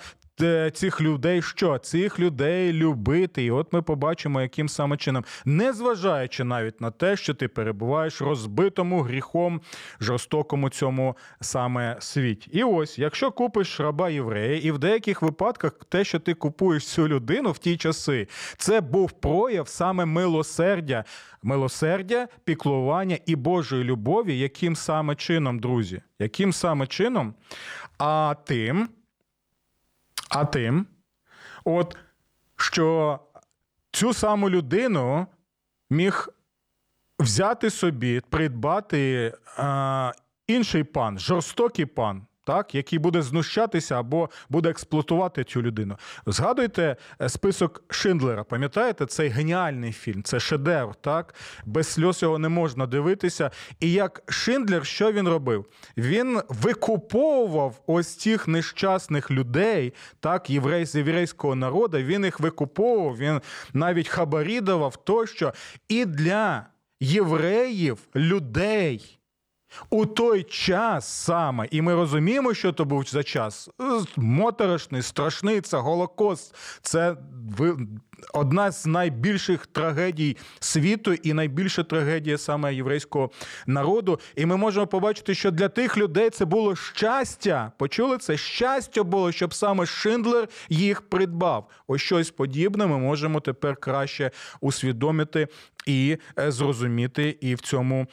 цих 0.73 1.01
людей 1.01 1.43
що? 1.43 1.79
Цих 1.79 2.19
людей 2.19 2.73
любити. 2.73 3.45
І 3.45 3.51
от 3.51 3.73
ми 3.73 3.83
побачимо, 3.83 4.41
яким 4.41 4.69
саме 4.69 4.97
чином, 4.97 5.25
незважаючи 5.45 6.45
навіть 6.45 6.81
на 6.81 6.91
те, 6.91 7.17
що 7.17 7.35
ти 7.35 7.49
перебуваєш 7.49 8.23
розбитому 8.23 9.03
гріхом, 9.03 9.61
жорстокому 10.01 10.69
цьому 10.69 11.17
саме 11.41 11.97
світі. 12.01 12.51
І 12.53 12.65
ось, 12.65 12.99
якщо 12.99 13.31
купиш 13.31 13.81
раба 13.81 14.11
єврея, 14.11 14.59
і 14.59 14.71
в 14.71 14.79
деяких 14.79 15.23
випадках 15.23 15.73
те, 15.89 16.05
що 16.05 16.19
ти 16.19 16.35
купуєш 16.35 16.87
цю 16.87 17.09
людину 17.09 17.53
в 17.53 17.59
ті 17.59 17.77
часи, 17.77 18.29
це 18.57 18.81
був 18.81 19.13
прояв 19.13 19.69
саме 19.69 20.05
милосердя. 20.05 21.05
Милосердя, 21.43 22.29
піклування 22.45 23.19
і 23.27 23.37
Божої 23.37 23.85
любові, 23.85 24.39
яким 24.39 24.77
саме 24.77 25.15
чином, 25.15 25.59
друзі? 25.59 26.03
Яким 26.19 26.53
саме 26.53 26.87
чином? 26.87 27.35
А 27.99 28.35
тим, 28.45 28.89
а 30.29 30.45
тим, 30.45 30.87
от 31.65 31.97
що 32.57 33.19
цю 33.93 34.15
саму 34.15 34.51
людину 34.51 35.27
міг 35.91 36.29
взяти 37.19 37.71
собі, 37.71 38.21
придбати 38.21 39.33
а, 39.57 40.13
інший 40.47 40.85
пан, 40.85 41.19
жорстокий 41.19 41.87
пан 41.87 42.27
так, 42.47 42.75
який 42.75 42.99
буде 42.99 43.23
знущатися 43.23 43.99
або 43.99 44.31
буде 44.49 44.71
експлуатувати 44.71 45.45
цю 45.45 45.63
людину. 45.63 45.97
Згадуйте 46.27 46.97
е, 47.21 47.29
список 47.29 47.85
Шиндлера. 47.89 48.45
Пам'ятаєте, 48.45 49.07
цей 49.07 49.29
геніальний 49.29 49.93
фільм, 49.93 50.23
це 50.23 50.41
шедевр, 50.41 50.95
так? 50.95 51.35
Без 51.65 51.87
сльоз 51.89 52.23
його 52.23 52.39
не 52.39 52.49
можна 52.49 52.87
дивитися. 52.87 53.51
І 53.81 53.93
як 53.93 54.23
Шиндлер, 54.29 54.87
що 54.87 55.13
він 55.13 55.29
робив? 55.29 55.67
Він 55.97 56.41
викуповував 56.49 57.81
ось 57.87 58.17
цих 58.17 58.49
нещасних 58.49 59.31
людей, 59.31 59.95
так, 60.21 60.51
єврей 60.51 60.87
з 60.87 60.95
єврейського 60.95 61.55
народу, 61.55 61.99
він 61.99 62.25
їх 62.25 62.41
викуповував, 62.41 63.17
він 63.17 63.41
навіть 63.73 64.09
хабарі 64.09 64.61
давав 64.61 64.97
тощо. 64.97 65.53
І 65.89 66.05
для 66.05 66.67
євреїв, 67.01 67.99
людей 68.17 69.16
У 69.91 70.07
той 70.07 70.43
час 70.43 71.09
саме, 71.09 71.69
і 71.71 71.83
ми 71.83 71.95
розуміємо, 71.95 72.55
що 72.55 72.73
то 72.73 72.85
був 72.85 73.05
за 73.05 73.23
час. 73.23 73.69
е, 73.81 73.85
Моторошний, 74.17 75.03
страшний, 75.03 75.61
це 75.61 75.77
Голокост. 75.77 76.55
Це 76.83 77.17
одна 78.35 78.71
з 78.71 78.87
найбільших 78.87 79.67
трагедій 79.67 80.37
світу 80.61 81.13
і 81.13 81.33
найбільша 81.33 81.83
трагедія 81.83 82.39
саме 82.39 82.75
єврейського 82.75 83.31
народу. 83.67 84.21
І 84.37 84.47
ми 84.47 84.57
можемо 84.57 84.87
побачити, 84.87 85.35
що 85.35 85.51
для 85.51 85.69
тих 85.69 85.99
людей 85.99 86.31
це 86.31 86.45
було 86.45 86.77
щастя. 86.77 87.73
Почули 87.79 88.19
це? 88.19 88.37
Щастя 88.37 89.03
було, 89.03 89.33
щоб 89.33 89.55
саме 89.55 89.87
Шиндлер 89.87 90.49
їх 90.69 91.03
придбав. 91.03 91.71
Ось 91.87 92.03
щось 92.03 92.31
подібне 92.31 92.87
ми 92.87 92.99
можемо 92.99 93.41
тепер 93.41 93.77
краще 93.77 94.31
усвідомити 94.61 95.49
і 95.87 96.19
е, 96.39 96.51
зрозуміти 96.53 97.39
і 97.41 97.55
в 97.55 97.61
цьому 97.61 98.07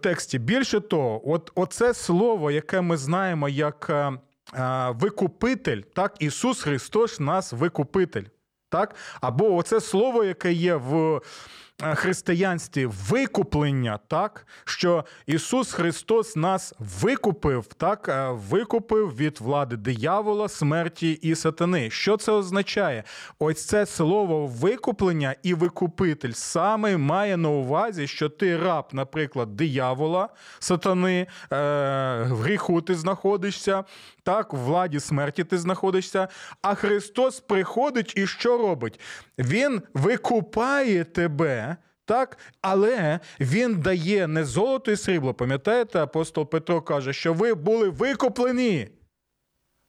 тексті. 0.00 0.38
Більше 0.38 0.80
того, 0.80 1.30
от 1.30 1.52
оце 1.54 1.94
слово, 1.94 2.50
яке 2.50 2.80
ми 2.80 2.96
знаємо 2.96 3.48
як 3.48 3.86
е, 3.90 3.94
е, 3.94 4.90
викупитель, 4.90 5.80
так, 5.80 6.14
Ісус 6.18 6.62
Христос 6.62 7.20
нас 7.20 7.52
викупитель. 7.52 8.24
Так? 8.68 8.94
Або 9.20 9.54
оце 9.54 9.80
слово, 9.80 10.24
яке 10.24 10.52
є 10.52 10.74
в 10.74 11.16
е, 11.16 11.20
християнстві, 11.82 12.86
викуплення, 12.86 13.98
так? 14.08 14.46
що 14.64 15.04
Ісус 15.26 15.72
Христос 15.72 16.36
нас 16.36 16.74
викупив, 16.78 17.66
так? 17.66 18.08
е, 18.08 18.30
викупив 18.30 19.16
від 19.16 19.40
влади 19.40 19.76
диявола, 19.76 20.48
смерті 20.48 21.12
і 21.12 21.34
сатани. 21.34 21.90
Що 21.90 22.16
це 22.16 22.32
означає? 22.32 23.04
Ось 23.38 23.66
це 23.66 23.86
слово 23.86 24.46
викуплення 24.46 25.34
і 25.42 25.54
викупитель 25.54 26.32
саме 26.32 26.96
має 26.96 27.36
на 27.36 27.48
увазі, 27.48 28.06
що 28.06 28.28
ти 28.28 28.56
раб, 28.56 28.84
наприклад, 28.92 29.56
диявола, 29.56 30.28
сатани, 30.58 31.20
е, 31.20 31.26
в 32.30 32.40
гріху 32.40 32.80
ти 32.80 32.94
знаходишся, 32.94 33.84
так, 34.22 34.52
в 34.52 34.56
владі 34.56 35.00
смерті 35.00 35.44
ти 35.44 35.58
знаходишся. 35.58 36.28
А 36.62 36.74
Христос 36.74 37.40
приходить 37.40 38.12
і 38.16 38.26
що 38.26 38.58
робить? 38.58 39.00
Він 39.38 39.82
викупає 39.94 41.04
тебе. 41.04 41.63
Так, 42.04 42.38
але 42.60 43.20
він 43.40 43.80
дає 43.80 44.26
не 44.26 44.44
золото 44.44 44.90
і 44.90 44.96
срібло. 44.96 45.34
Пам'ятаєте, 45.34 46.02
апостол 46.02 46.50
Петро 46.50 46.82
каже, 46.82 47.12
що 47.12 47.32
ви 47.32 47.54
були 47.54 47.88
викуплені 47.88 48.88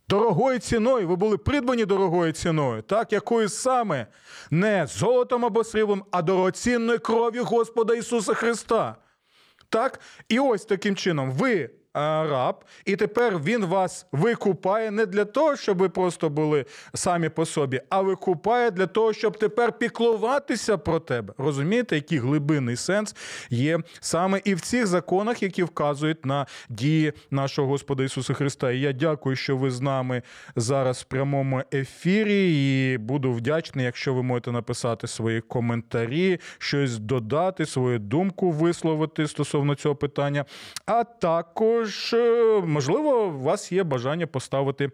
дорогою 0.09 0.59
ціною, 0.59 1.07
ви 1.07 1.15
були 1.15 1.37
придбані 1.37 1.85
дорогою 1.85 2.31
ціною, 2.31 2.81
так, 2.81 3.13
якою 3.13 3.49
саме 3.49 4.07
не 4.51 4.87
золотом 4.87 5.45
або 5.45 5.63
сріблом, 5.63 6.05
а 6.11 6.21
дорогоцінною 6.21 6.99
кров'ю 6.99 7.43
Господа 7.43 7.95
Ісуса 7.95 8.33
Христа. 8.33 8.95
Так? 9.69 9.99
І 10.29 10.39
ось 10.39 10.65
таким 10.65 10.95
чином 10.95 11.31
ви 11.31 11.69
раб, 11.95 12.63
і 12.85 12.95
тепер 12.95 13.39
він 13.39 13.65
вас 13.65 14.05
викупає 14.11 14.91
не 14.91 15.05
для 15.05 15.25
того, 15.25 15.55
щоб 15.55 15.77
ви 15.77 15.89
просто 15.89 16.29
були 16.29 16.65
самі 16.93 17.29
по 17.29 17.45
собі, 17.45 17.81
а 17.89 18.01
викупає 18.01 18.71
для 18.71 18.87
того, 18.87 19.13
щоб 19.13 19.37
тепер 19.37 19.71
піклуватися 19.71 20.77
про 20.77 20.99
тебе. 20.99 21.33
Розумієте, 21.37 21.95
який 21.95 22.17
глибинний 22.17 22.75
сенс 22.75 23.15
є 23.49 23.79
саме 23.99 24.41
і 24.43 24.55
в 24.55 24.61
цих 24.61 24.87
законах, 24.87 25.43
які 25.43 25.63
вказують 25.63 26.25
на 26.25 26.45
дії 26.69 27.13
нашого 27.31 27.67
Господа 27.67 28.03
Ісуса 28.03 28.33
Христа. 28.33 28.71
І 28.71 28.79
я 28.79 28.91
дякую, 28.91 29.35
що 29.35 29.57
ви 29.57 29.71
з 29.71 29.81
нами 29.81 30.21
зараз 30.55 30.97
в 30.97 31.03
прямому 31.03 31.61
ефірі. 31.73 32.55
І 32.55 32.97
буду 32.97 33.31
вдячний, 33.33 33.85
якщо 33.85 34.13
ви 34.13 34.23
можете 34.23 34.51
написати 34.51 35.07
свої 35.07 35.41
коментарі, 35.41 36.39
щось 36.57 36.97
додати, 36.97 37.65
свою 37.65 37.99
думку 37.99 38.51
висловити 38.51 39.27
стосовно 39.27 39.75
цього 39.75 39.95
питання. 39.95 40.45
А 40.85 41.03
також, 41.03 41.84
е, 42.13 42.61
можливо, 42.65 43.25
у 43.25 43.39
вас 43.39 43.71
є 43.71 43.83
бажання 43.83 44.27
поставити. 44.27 44.89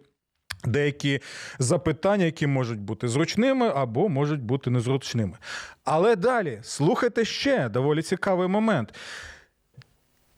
Деякі 0.65 1.19
запитання, 1.60 2.25
які 2.25 2.47
можуть 2.47 2.80
бути 2.80 3.08
зручними 3.08 3.71
або 3.75 4.10
можуть 4.10 4.41
бути 4.41 4.69
незручними. 4.69 5.38
Але 5.84 6.15
далі 6.15 6.60
слухайте 6.63 7.25
ще 7.25 7.69
доволі 7.69 8.01
цікавий 8.01 8.47
момент. 8.47 8.93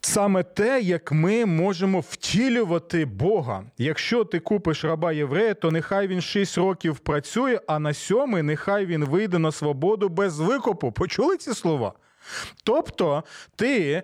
Саме 0.01 0.43
те, 0.43 0.81
як 0.81 1.11
ми 1.11 1.45
можемо 1.45 1.99
втілювати 1.99 3.05
Бога. 3.05 3.63
Якщо 3.77 4.23
ти 4.23 4.39
купиш 4.39 4.83
раба 4.83 5.11
єврея, 5.11 5.53
то 5.53 5.71
нехай 5.71 6.07
він 6.07 6.21
6 6.21 6.57
років 6.57 6.99
працює, 6.99 7.59
а 7.67 7.79
на 7.79 7.93
сьомий 7.93 8.43
нехай 8.43 8.85
він 8.85 9.05
вийде 9.05 9.39
на 9.39 9.51
свободу 9.51 10.09
без 10.09 10.39
викупу. 10.39 10.91
Почули 10.91 11.37
ці 11.37 11.53
слова? 11.53 11.93
Тобто, 12.63 13.23
ти. 13.55 14.03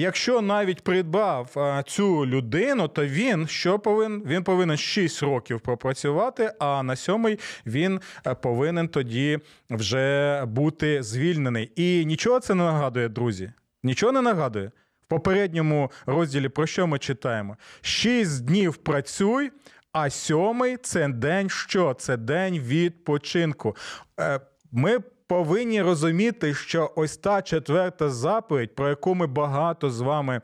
Якщо 0.00 0.40
навіть 0.40 0.80
придбав 0.80 1.52
а, 1.56 1.82
цю 1.82 2.26
людину, 2.26 2.88
то 2.88 3.06
він 3.06 3.46
що 3.46 3.78
повинен? 3.78 4.22
Він 4.26 4.44
повинен 4.44 4.76
6 4.76 5.22
років 5.22 5.60
пропрацювати, 5.60 6.52
а 6.58 6.82
на 6.82 6.96
сьомий 6.96 7.38
він 7.66 8.00
е, 8.26 8.34
повинен 8.34 8.88
тоді 8.88 9.38
вже 9.70 10.44
бути 10.46 11.02
звільнений. 11.02 11.72
І 11.76 12.04
нічого 12.04 12.40
це 12.40 12.54
не 12.54 12.64
нагадує, 12.64 13.08
друзі. 13.08 13.52
Нічого 13.82 14.12
не 14.12 14.22
нагадує. 14.22 14.70
В 15.02 15.06
попередньому 15.08 15.90
розділі 16.06 16.48
про 16.48 16.66
що 16.66 16.86
ми 16.86 16.98
читаємо? 16.98 17.56
Шість 17.80 18.44
днів 18.44 18.76
працюй, 18.76 19.50
а 19.92 20.10
сьомий 20.10 20.76
це 20.76 21.08
день 21.08 21.48
що? 21.50 21.94
Це 21.94 22.16
день 22.16 22.58
відпочинку. 22.58 23.76
Е, 24.20 24.40
Ми 24.72 24.98
повинні 25.30 25.82
розуміти, 25.82 26.54
що 26.54 26.90
ось 26.96 27.16
та 27.16 27.42
четверта 27.42 28.10
заповідь, 28.10 28.74
про 28.74 28.88
яку 28.88 29.14
ми 29.14 29.26
багато 29.26 29.90
з 29.90 30.00
вами. 30.00 30.40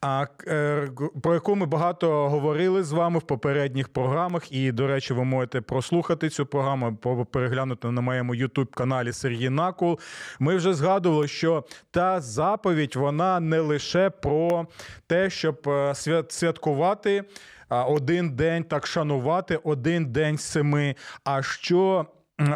А 0.00 0.26
е, 0.46 0.88
про 1.22 1.34
яку 1.34 1.56
ми 1.56 1.66
багато 1.66 2.28
говорили 2.28 2.82
з 2.82 2.92
вами 2.92 3.18
в 3.18 3.22
попередніх 3.22 3.88
програмах, 3.88 4.52
і, 4.52 4.72
до 4.72 4.86
речі, 4.86 5.14
ви 5.14 5.24
можете 5.24 5.60
прослухати 5.60 6.28
цю 6.28 6.46
програму, 6.46 6.96
переглянути 7.30 7.90
на 7.90 8.00
моєму 8.00 8.34
youtube 8.34 8.70
каналі 8.74 9.12
Сергій 9.12 9.48
Накул. 9.48 9.98
Ми 10.38 10.56
вже 10.56 10.74
згадували, 10.74 11.28
що 11.28 11.64
та 11.90 12.20
заповідь 12.20 12.96
вона 12.96 13.40
не 13.40 13.60
лише 13.60 14.10
про 14.10 14.66
те, 15.06 15.30
щоб 15.30 15.60
е, 15.66 15.70
свят- 15.94 16.32
святкувати 16.32 17.24
один 17.68 18.30
день, 18.30 18.64
так 18.64 18.86
шанувати 18.86 19.56
один 19.56 20.06
день 20.06 20.38
семи, 20.38 20.94
а 21.24 21.42
що 21.42 22.06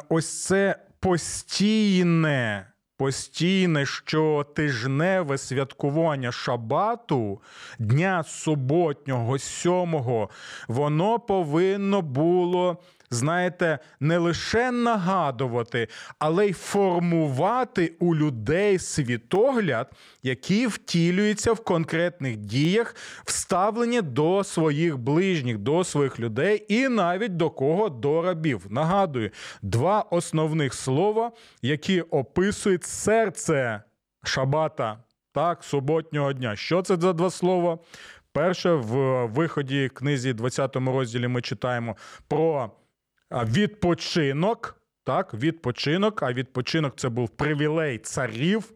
ось 0.09 0.45
це 0.45 0.77
постійне. 1.01 2.67
Постійне 2.99 3.87
щотижневе 3.87 5.39
святкування 5.39 6.33
шабату, 6.33 7.41
дня 7.79 8.25
суботнього, 8.27 9.39
сьомого, 9.39 10.31
воно 10.69 11.19
повинно 11.19 12.03
було, 12.03 12.79
знаєте, 13.11 13.79
не 14.01 14.19
лише 14.19 14.71
нагадувати, 14.71 15.89
але 16.19 16.47
й 16.47 16.53
формувати 16.53 17.93
у 17.99 18.15
людей 18.15 18.79
світогляд, 18.79 19.91
який 20.23 20.67
втілюється 20.67 21.53
в 21.53 21.65
конкретних 21.65 22.37
діях, 22.37 22.97
вставлені 23.25 24.03
до 24.03 24.45
своїх 24.45 24.99
ближніх, 24.99 25.59
до 25.59 25.85
своїх 25.85 26.21
людей 26.21 26.65
і 26.69 26.89
навіть 26.89 27.37
до 27.37 27.51
кого 27.51 27.89
до 27.89 28.23
рабів. 28.23 28.67
Нагадую, 28.71 29.31
два 29.63 30.01
основних 30.01 30.75
слова, 30.75 31.33
які 31.63 32.01
описують 32.01 32.85
серце 32.85 33.83
шабата, 34.25 34.99
так, 35.33 35.65
суботнього 35.65 36.33
дня. 36.33 36.57
Що 36.57 36.83
це 36.83 36.97
за 36.97 37.13
два 37.13 37.31
слова? 37.31 37.79
Перше, 38.33 38.73
в 38.73 39.25
виході 39.27 39.91
книзі 39.95 40.33
20 40.33 40.77
розділі 40.77 41.29
ми 41.29 41.43
читаємо 41.43 41.97
про 42.29 42.71
відпочинок. 43.33 44.81
Так, 45.05 45.35
відпочинок, 45.35 46.23
а 46.23 46.33
відпочинок 46.33 46.97
це 46.97 47.09
був 47.09 47.29
привілей 47.29 47.99
царів, 47.99 48.73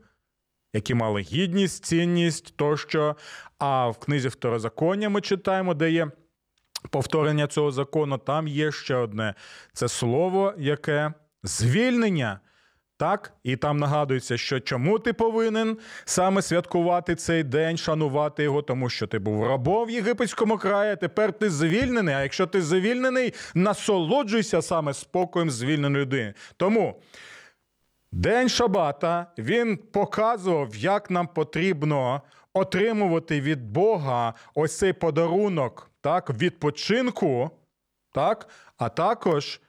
які 0.73 0.95
мали 0.95 1.21
гідність, 1.21 1.85
цінність 1.85 2.57
тощо. 2.57 3.17
А 3.59 3.89
в 3.89 3.99
книзі 3.99 4.29
Второзаконня 4.29 5.09
ми 5.09 5.21
читаємо, 5.21 5.75
де 5.75 5.91
є 5.91 6.11
повторення 6.91 7.47
цього 7.47 7.71
закону, 7.71 8.19
там 8.19 8.49
є 8.49 8.73
ще 8.73 8.95
одне 8.95 9.35
це 9.73 9.89
слово, 9.89 10.55
яке 10.59 11.13
звільнення. 11.43 12.41
Так, 13.01 13.33
і 13.43 13.57
там 13.57 13.79
нагадується, 13.79 14.39
що 14.39 14.61
чому 14.61 14.99
ти 14.99 15.13
повинен 15.13 15.79
саме 16.05 16.43
святкувати 16.43 17.15
цей 17.15 17.45
день, 17.45 17.77
шанувати 17.77 18.43
його, 18.43 18.63
тому 18.63 18.91
що 18.91 19.07
ти 19.07 19.19
був 19.19 19.47
рабом 19.47 19.91
єгипетському 19.91 20.59
краї, 20.59 20.97
тепер 20.97 21.33
ти 21.33 21.51
звільнений. 21.51 22.15
А 22.15 22.23
якщо 22.23 22.47
ти 22.47 22.63
звільнений, 22.63 23.35
насолоджуйся 23.55 24.63
саме 24.63 24.95
спокоєм 24.95 25.51
звільненої 25.51 26.05
людини. 26.05 26.35
Тому 26.57 27.03
День 28.13 28.49
Шабата 28.49 29.27
він 29.39 29.77
показував, 29.77 30.77
як 30.77 31.11
нам 31.11 31.27
потрібно 31.27 32.23
отримувати 32.53 33.41
від 33.41 33.65
Бога 33.65 34.35
ось 34.55 34.79
цей 34.79 34.93
подарунок 34.93 35.91
так, 36.01 36.31
відпочинку, 36.31 37.51
так, 38.13 38.49
а 38.79 38.89
також 38.89 39.61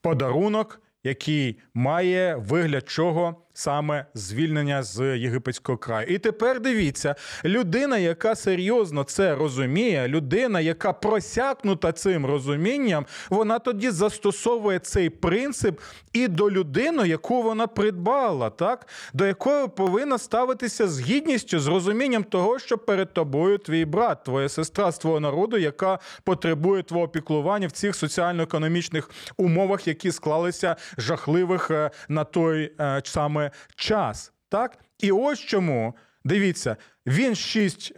подарунок, 0.00 0.80
який 1.04 1.60
має 1.74 2.36
вигляд 2.36 2.88
чого 2.88 3.47
саме 3.58 4.06
звільнення 4.14 4.82
з 4.82 5.16
єгипетського 5.16 5.78
краю. 5.78 6.06
І 6.06 6.18
тепер 6.18 6.60
дивіться, 6.60 7.14
людина, 7.44 7.98
яка 7.98 8.34
серйозно 8.34 9.04
це 9.04 9.34
розуміє, 9.34 10.08
людина, 10.08 10.60
яка 10.60 10.92
просякнута 10.92 11.92
цим 11.92 12.26
розумінням, 12.26 13.06
вона 13.30 13.58
тоді 13.58 13.90
застосовує 13.90 14.78
цей 14.78 15.10
принцип 15.10 15.80
і 16.12 16.28
до 16.28 16.50
людини, 16.50 17.08
яку 17.08 17.42
вона 17.42 17.66
придбала, 17.66 18.50
так 18.50 18.86
до 19.12 19.26
якої 19.26 19.68
повинна 19.68 20.18
ставитися 20.18 20.88
з 20.88 21.00
гідністю, 21.00 21.60
з 21.60 21.66
розумінням 21.66 22.24
того, 22.24 22.58
що 22.58 22.78
перед 22.78 23.12
тобою 23.12 23.58
твій 23.58 23.84
брат, 23.84 24.24
твоя 24.24 24.48
сестра 24.48 24.92
з 24.92 24.98
твого 24.98 25.20
народу, 25.20 25.56
яка 25.56 25.98
потребує 26.24 26.82
твого 26.82 27.08
піклування 27.08 27.66
в 27.66 27.72
цих 27.72 27.96
соціально-економічних 27.96 29.10
умовах, 29.36 29.88
які 29.88 30.12
склалися 30.12 30.76
жахливих 30.98 31.70
е, 31.70 31.90
на 32.08 32.24
той 32.24 32.72
е, 32.80 33.02
саме 33.04 33.47
час. 33.76 34.32
Так, 34.48 34.78
і 34.98 35.12
ось 35.12 35.40
чому. 35.40 35.94
Дивіться, 36.24 36.76
він 37.08 37.34
6, 37.34 37.92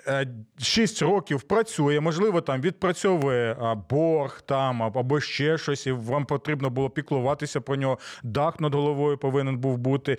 6 0.58 1.02
років 1.02 1.42
працює, 1.42 2.00
можливо, 2.00 2.40
там 2.40 2.60
відпрацьовує 2.60 3.56
борг 3.90 4.42
там 4.46 4.82
або 4.82 5.20
ще 5.20 5.58
щось, 5.58 5.86
і 5.86 5.92
вам 5.92 6.24
потрібно 6.24 6.70
було 6.70 6.90
піклуватися 6.90 7.60
про 7.60 7.76
нього. 7.76 7.98
Дах 8.22 8.60
над 8.60 8.74
головою 8.74 9.18
повинен 9.18 9.58
був 9.58 9.78
бути, 9.78 10.16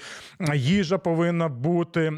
їжа 0.54 0.98
повинна 0.98 1.50
бути, 1.50 2.12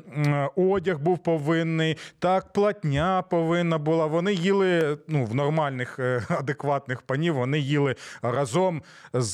одяг 0.55 0.99
був 0.99 1.17
повинний, 1.17 1.97
так, 2.19 2.53
платня 2.53 3.23
повинна 3.29 3.77
була. 3.77 4.05
Вони 4.05 4.33
їли 4.33 4.97
ну, 5.07 5.25
в 5.25 5.35
нормальних, 5.35 5.99
е, 5.99 6.25
адекватних 6.29 7.01
панів, 7.01 7.35
вони 7.35 7.59
їли 7.59 7.95
разом 8.21 8.81
з 9.13 9.33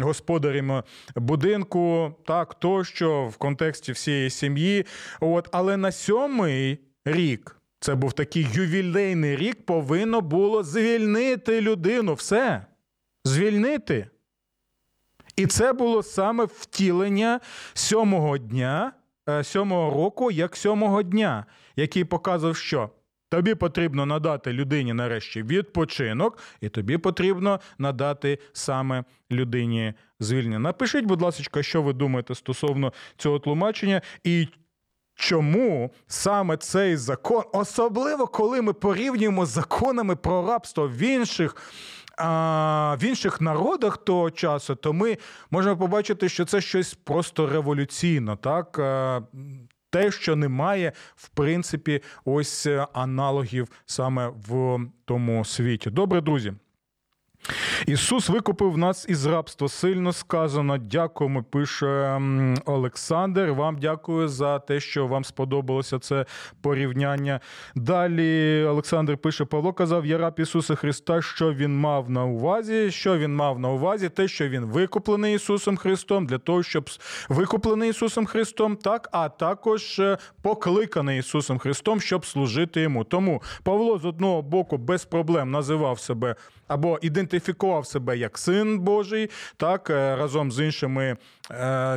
господарями 0.00 0.82
будинку, 1.16 2.14
так, 2.26 2.54
тощо 2.54 3.24
в 3.24 3.36
контексті 3.36 3.92
всієї 3.92 4.30
сім'ї. 4.30 4.86
От, 5.20 5.48
але 5.52 5.76
на 5.76 5.92
сьомий 5.92 6.47
рік. 7.04 7.56
Це 7.80 7.94
був 7.94 8.12
такий 8.12 8.46
ювілейний 8.52 9.36
рік, 9.36 9.66
повинно 9.66 10.20
було 10.20 10.62
звільнити 10.62 11.60
людину. 11.60 12.14
Все. 12.14 12.66
Звільнити. 13.24 14.08
І 15.36 15.46
це 15.46 15.72
було 15.72 16.02
саме 16.02 16.44
втілення 16.44 17.40
сьомого 17.74 18.38
дня, 18.38 18.92
е, 19.28 19.44
сьомого 19.44 19.90
року, 19.90 20.30
як 20.30 20.56
сьомого 20.56 21.02
дня, 21.02 21.44
який 21.76 22.04
показував, 22.04 22.56
що 22.56 22.90
тобі 23.28 23.54
потрібно 23.54 24.06
надати 24.06 24.52
людині 24.52 24.92
нарешті 24.92 25.42
відпочинок, 25.42 26.38
і 26.60 26.68
тобі 26.68 26.98
потрібно 26.98 27.60
надати 27.78 28.38
саме 28.52 29.04
людині 29.30 29.94
звільнення. 30.20 30.58
Напишіть, 30.58 31.04
будь 31.04 31.22
ласка, 31.22 31.62
що 31.62 31.82
ви 31.82 31.92
думаєте 31.92 32.34
стосовно 32.34 32.92
цього 33.16 33.38
тлумачення, 33.38 34.02
і 34.24 34.48
чому 35.18 35.90
саме 36.06 36.56
цей 36.56 36.96
закон, 36.96 37.42
особливо 37.52 38.26
коли 38.26 38.62
ми 38.62 38.72
порівнюємо 38.72 39.46
з 39.46 39.48
законами 39.48 40.16
про 40.16 40.46
рабство 40.46 40.88
в 40.88 41.02
інших. 41.02 41.56
В 42.20 42.98
інших 43.02 43.40
народах 43.40 43.96
того 43.96 44.30
часу, 44.30 44.74
то 44.74 44.92
ми 44.92 45.18
можемо 45.50 45.76
побачити, 45.76 46.28
що 46.28 46.44
це 46.44 46.60
щось 46.60 46.94
просто 46.94 47.46
революційно, 47.46 48.36
так 48.36 48.80
те, 49.90 50.10
що 50.10 50.36
немає, 50.36 50.92
в 51.16 51.28
принципі, 51.28 52.02
ось 52.24 52.66
е, 52.66 52.86
аналогів 52.92 53.68
саме 53.86 54.28
в 54.48 54.78
тому 55.04 55.44
світі. 55.44 55.90
Добре, 55.90 56.20
друзі. 56.20 56.52
Ісус 57.86 58.28
викупив 58.28 58.78
нас 58.78 59.06
із 59.08 59.26
рабства. 59.26 59.68
Сильно 59.68 60.12
сказано. 60.12 60.78
Дякуємо, 60.78 61.42
пише 61.42 62.20
Олександр. 62.64 63.50
Вам 63.50 63.78
дякую 63.80 64.28
за 64.28 64.58
те, 64.58 64.80
що 64.80 65.06
вам 65.06 65.24
сподобалося 65.24 65.98
це 65.98 66.26
порівняння. 66.62 67.40
Далі 67.74 68.64
Олександр 68.64 69.16
пише: 69.16 69.44
Павло 69.44 69.72
казав, 69.72 70.06
я 70.06 70.18
раб 70.18 70.34
Ісуса 70.38 70.74
Христа, 70.74 71.22
що 71.22 71.52
він 71.52 71.80
мав 71.80 72.10
на 72.10 72.24
увазі. 72.24 72.90
Що 72.90 73.18
він 73.18 73.36
мав 73.36 73.58
на 73.58 73.68
увазі? 73.68 74.08
Те, 74.08 74.28
що 74.28 74.48
він 74.48 74.64
викуплений 74.64 75.34
Ісусом 75.34 75.76
Христом, 75.76 76.26
для 76.26 76.38
того, 76.38 76.62
щоб 76.62 76.90
викуплений 77.28 77.90
Ісусом 77.90 78.26
Христом, 78.26 78.76
так, 78.76 79.08
а 79.12 79.28
також 79.28 79.98
е, 79.98 80.18
покликаний 80.42 81.18
Ісусом 81.18 81.58
Христом, 81.58 82.00
щоб 82.00 82.26
служити 82.26 82.80
йому. 82.80 83.04
Тому 83.04 83.42
Павло 83.62 83.98
з 83.98 84.04
одного 84.04 84.42
боку 84.42 84.76
без 84.76 85.04
проблем 85.04 85.50
називав 85.50 85.98
себе 85.98 86.36
або 86.68 86.98
ідентифікував 87.02 87.86
себе 87.86 88.18
як 88.18 88.38
син 88.38 88.78
Божий, 88.78 89.30
так 89.56 89.90
е, 89.90 90.16
разом 90.16 90.52
з 90.52 90.64
іншими 90.64 91.16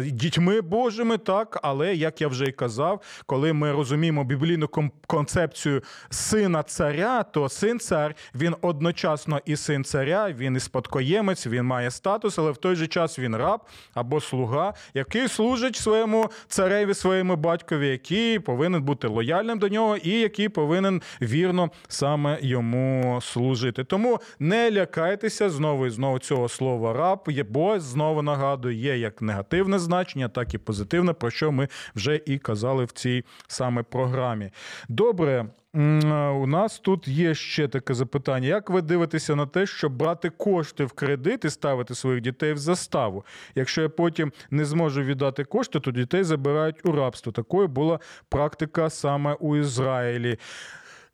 дітьми 0.06 0.62
Божими, 0.62 1.18
так, 1.18 1.60
але 1.64 1.96
як 1.96 2.22
я 2.22 2.28
вже 2.28 2.46
і 2.46 2.52
казав, 2.52 3.02
коли 3.26 3.54
ми 3.54 3.72
розуміємо 3.72 4.24
біблійну 4.24 4.66
кон- 4.66 4.92
концепцію 5.08 5.82
сина 6.10 6.64
царя, 6.64 7.24
то 7.24 7.50
син 7.50 7.80
цар 7.80 8.16
він 8.36 8.56
одночасно 8.62 9.40
і 9.46 9.56
син 9.56 9.84
царя, 9.84 10.32
він 10.32 10.56
і 10.56 10.60
спадкоємець, 10.60 11.48
він 11.48 11.64
має 11.64 11.92
статус, 11.92 12.40
але 12.40 12.52
в 12.52 12.58
той 12.58 12.76
же 12.76 12.88
час 12.88 13.20
він 13.20 13.36
раб 13.36 13.62
або 13.94 14.22
слуга, 14.22 14.74
який 14.94 15.28
служить 15.28 15.76
своєму 15.76 16.30
цареві, 16.48 16.94
своєму 16.94 17.36
батькові, 17.36 17.88
який 17.88 18.40
повинен 18.40 18.84
бути 18.84 19.08
лояльним 19.08 19.60
до 19.60 19.68
нього 19.68 19.98
і 19.98 20.10
який 20.10 20.50
повинен 20.50 21.02
вірно 21.22 21.72
саме 21.88 22.38
йому 22.42 23.20
служити. 23.22 23.84
Тому 23.84 24.20
не 24.40 24.72
лякайтеся 24.72 25.50
знову 25.50 25.88
і 25.88 25.90
знову 25.90 26.20
цього 26.20 26.50
слова 26.50 26.94
раб, 26.94 27.30
бо 27.50 27.80
знову 27.80 28.22
нагадую, 28.22 28.76
є 28.76 28.98
як 28.98 29.22
негативне 29.42 29.80
значення, 29.80 30.30
так 30.30 30.54
і 30.54 30.58
позитивне, 30.58 31.14
про 31.14 31.30
що 31.30 31.52
ми 31.52 31.68
вже 31.96 32.22
і 32.26 32.38
казали 32.38 32.86
в 32.86 32.92
цій 32.92 33.24
саме 33.48 33.84
програмі. 33.84 34.52
Добре. 34.90 35.46
У 35.74 36.48
нас 36.48 36.80
тут 36.80 37.08
є 37.08 37.36
ще 37.36 37.68
таке 37.68 37.94
запитання. 37.94 38.48
Як 38.48 38.70
ви 38.70 38.82
дивитеся 38.82 39.36
на 39.36 39.46
те, 39.46 39.66
щоб 39.66 39.98
брати 39.98 40.30
кошти 40.30 40.86
в 40.86 40.92
кредит 40.92 41.46
і 41.46 41.50
ставити 41.50 41.96
своїх 41.96 42.22
дітей 42.22 42.54
в 42.54 42.58
заставу? 42.58 43.26
Якщо 43.56 43.82
я 43.82 43.90
потім 43.90 44.32
не 44.50 44.66
зможу 44.66 45.02
віддати 45.02 45.44
кошти, 45.44 45.80
то 45.80 45.92
дітей 45.92 46.24
забирають 46.24 46.86
у 46.86 46.92
рабство. 46.92 47.32
Такою 47.32 47.68
була 47.68 48.00
практика 48.30 48.90
саме 48.90 49.34
у 49.34 49.58
Ізраїлі. 49.58 50.38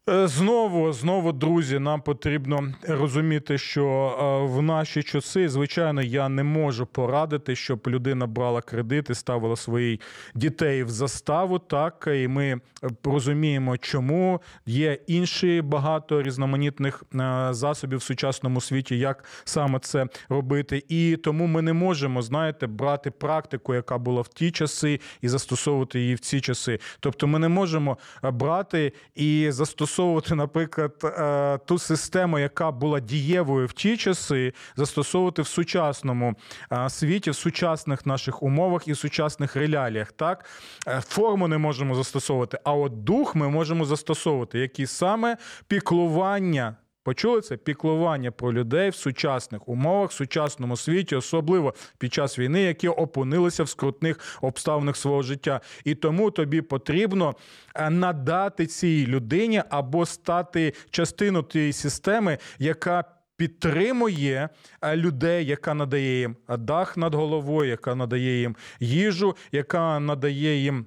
Е, 0.10 0.28
Знову, 0.28 0.94
знову, 0.94 1.32
друзі, 1.32 1.80
нам 1.80 2.02
потрібно 2.02 2.74
розуміти, 2.88 3.58
що 3.58 3.86
е, 3.86 4.54
в 4.54 4.62
наші 4.62 5.04
часи, 5.04 5.50
звичайно, 5.50 6.02
я 6.02 6.30
не 6.30 6.44
можу 6.44 6.86
порадити, 6.86 7.56
щоб 7.56 7.88
людина 7.88 8.28
брала 8.28 8.62
кредит 8.62 9.10
і 9.10 9.16
ставила 9.16 9.56
своїх 9.56 10.00
дітей 10.36 10.84
в 10.84 10.90
заставу. 10.90 11.60
Так, 11.60 12.10
і 12.16 12.28
ми 12.28 12.60
розуміємо, 13.04 13.78
чому 13.78 14.42
є 14.66 14.98
інші 15.08 15.62
багато 15.62 16.22
різноманітних 16.22 17.04
е, 17.16 17.48
засобів 17.52 18.00
в 18.00 18.04
сучасному 18.04 18.62
світі, 18.62 18.98
як 18.98 19.24
саме 19.44 19.80
це 19.80 20.08
робити. 20.30 20.84
І 20.90 21.18
тому 21.24 21.48
ми 21.48 21.62
не 21.62 21.74
можемо, 21.74 22.22
знаєте, 22.22 22.68
брати 22.68 23.12
практику, 23.12 23.74
яка 23.74 23.98
була 23.98 24.22
в 24.22 24.28
ті 24.28 24.52
часи, 24.52 25.00
і 25.22 25.28
застосовувати 25.28 26.00
її 26.00 26.16
в 26.16 26.20
ці 26.20 26.42
часи. 26.42 26.80
Тобто, 27.00 27.28
ми 27.28 27.40
не 27.40 27.48
можемо 27.48 27.98
брати 28.24 28.94
і 29.16 29.48
застосовувати, 29.52 29.97
наприклад, 30.32 30.92
е, 31.04 31.58
ту 31.66 31.80
систему, 31.80 32.40
яка 32.40 32.72
була 32.72 33.00
дієвою 33.00 33.68
в 33.68 33.74
ті 33.74 33.98
часи, 33.98 34.54
застосовувати 34.76 35.42
в 35.42 35.48
сучасному 35.48 36.36
е, 36.72 36.90
світі, 36.90 37.32
в 37.32 37.36
сучасних 37.36 38.06
наших 38.06 38.44
умовах 38.44 38.88
і 38.88 38.92
в 38.92 38.98
сучасних 38.98 39.56
реаліях. 39.56 40.12
Так, 40.12 40.46
Е, 40.88 41.02
форму 41.02 41.48
не 41.48 41.58
можемо 41.58 41.96
застосовувати, 41.96 42.60
а 42.64 42.74
от 42.74 43.04
дух 43.04 43.36
ми 43.36 43.50
можемо 43.50 43.86
застосовувати, 43.86 44.60
які 44.60 44.88
саме 44.88 45.38
піклування. 45.68 46.76
Почули 47.08 47.42
це 47.42 47.58
піклування 47.58 48.32
про 48.32 48.54
людей 48.54 48.90
в 48.90 48.96
сучасних 48.96 49.70
умовах, 49.70 50.10
в 50.10 50.14
сучасному 50.14 50.78
світі, 50.78 51.16
особливо 51.16 51.74
під 51.98 52.14
час 52.14 52.40
війни, 52.40 52.62
які 52.62 52.88
опинилися 52.88 53.64
в 53.64 53.70
скрутних 53.70 54.38
обставинах 54.42 54.98
свого 54.98 55.22
життя. 55.22 55.62
І 55.84 55.96
тому 55.96 56.32
тобі 56.32 56.62
потрібно 56.62 57.36
е, 57.76 57.90
надати 57.90 58.66
цій 58.66 59.08
людині 59.08 59.64
або 59.70 60.06
стати 60.06 60.74
частиною 60.90 61.44
тієї 61.44 61.74
системи, 61.74 62.38
яка 62.60 63.04
підтримує 63.38 64.50
е, 64.82 64.96
людей, 64.96 65.46
яка 65.46 65.74
надає 65.74 66.20
їм 66.20 66.36
дах 66.58 66.98
над 66.98 67.16
головою, 67.16 67.70
яка 67.70 67.96
надає 67.96 68.40
їм 68.40 68.56
їжу, 68.80 69.36
яка 69.52 70.00
надає 70.00 70.62
їм. 70.62 70.86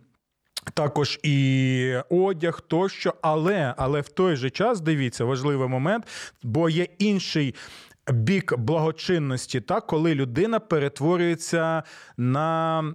Також 0.75 1.21
і 1.23 1.95
одяг 2.11 2.61
тощо, 2.61 3.15
але 3.23 3.75
але 3.77 4.01
в 4.01 4.09
той 4.09 4.37
же 4.37 4.51
час 4.51 4.81
дивіться 4.81 5.25
важливий 5.25 5.69
момент, 5.69 6.07
бо 6.43 6.69
є 6.69 6.87
інший 6.99 7.55
бік 8.13 8.59
благочинності, 8.59 9.61
так, 9.61 9.87
коли 9.87 10.15
людина 10.15 10.61
перетворюється 10.61 11.83
на 12.17 12.95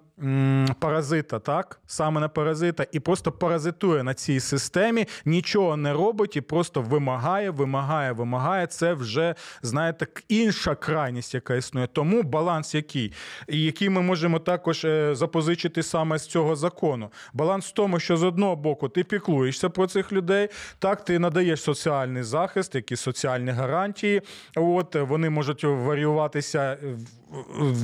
паразита, 0.80 1.40
так, 1.40 1.80
саме 1.88 2.22
на 2.22 2.28
паразита, 2.28 2.86
і 2.92 3.00
просто 3.00 3.32
паразитує 3.32 4.04
на 4.04 4.14
цій 4.14 4.40
системі, 4.40 5.08
нічого 5.26 5.78
не 5.78 5.94
робить 5.94 6.38
і 6.38 6.42
просто 6.42 6.82
вимагає, 6.82 7.50
вимагає, 7.50 8.12
вимагає. 8.12 8.68
Це 8.68 8.94
вже 8.94 9.36
знаєте 9.62 10.08
інша 10.28 10.76
крайність, 10.76 11.34
яка 11.34 11.56
існує. 11.56 11.88
Тому 11.88 12.24
баланс 12.24 12.76
який, 12.76 13.14
і 13.48 13.62
який 13.62 13.90
ми 13.90 14.02
можемо 14.02 14.40
також 14.40 14.86
е, 14.86 15.16
запозичити 15.16 15.84
саме 15.84 16.18
з 16.18 16.28
цього 16.28 16.56
закону. 16.56 17.12
Баланс 17.34 17.68
в 17.68 17.72
тому, 17.72 18.00
що 18.00 18.18
з 18.18 18.24
одного 18.24 18.56
боку 18.56 18.90
ти 18.90 19.04
піклуєшся 19.04 19.70
про 19.70 19.88
цих 19.88 20.12
людей, 20.12 20.50
так 20.80 21.06
ти 21.06 21.20
надаєш 21.20 21.62
соціальний 21.62 22.24
захист, 22.24 22.76
якісь 22.76 23.02
соціальні 23.02 23.52
гарантії. 23.52 24.22
От 24.56 24.96
вони 24.96 25.30
можуть 25.30 25.64
варіюватися 25.64 26.78
е, 26.84 26.96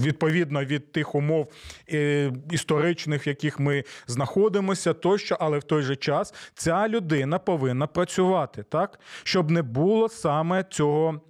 відповідно 0.04 0.66
від 0.66 0.92
тих 0.92 1.16
умов 1.16 1.52
е, 1.94 2.21
історичних, 2.52 3.28
в 3.28 3.28
яких 3.28 3.60
ми 3.60 3.84
знаходимося, 4.08 4.94
тощо, 4.94 5.38
але 5.40 5.60
в 5.60 5.64
той 5.64 5.82
же 5.82 5.96
час 5.96 6.34
ця 6.54 6.88
людина 6.88 7.40
повинна 7.40 7.88
працювати, 7.88 8.64
так 8.64 9.00
щоб 9.24 9.52
не 9.52 9.62
було 9.62 10.10
саме 10.10 10.64
цього. 10.70 11.22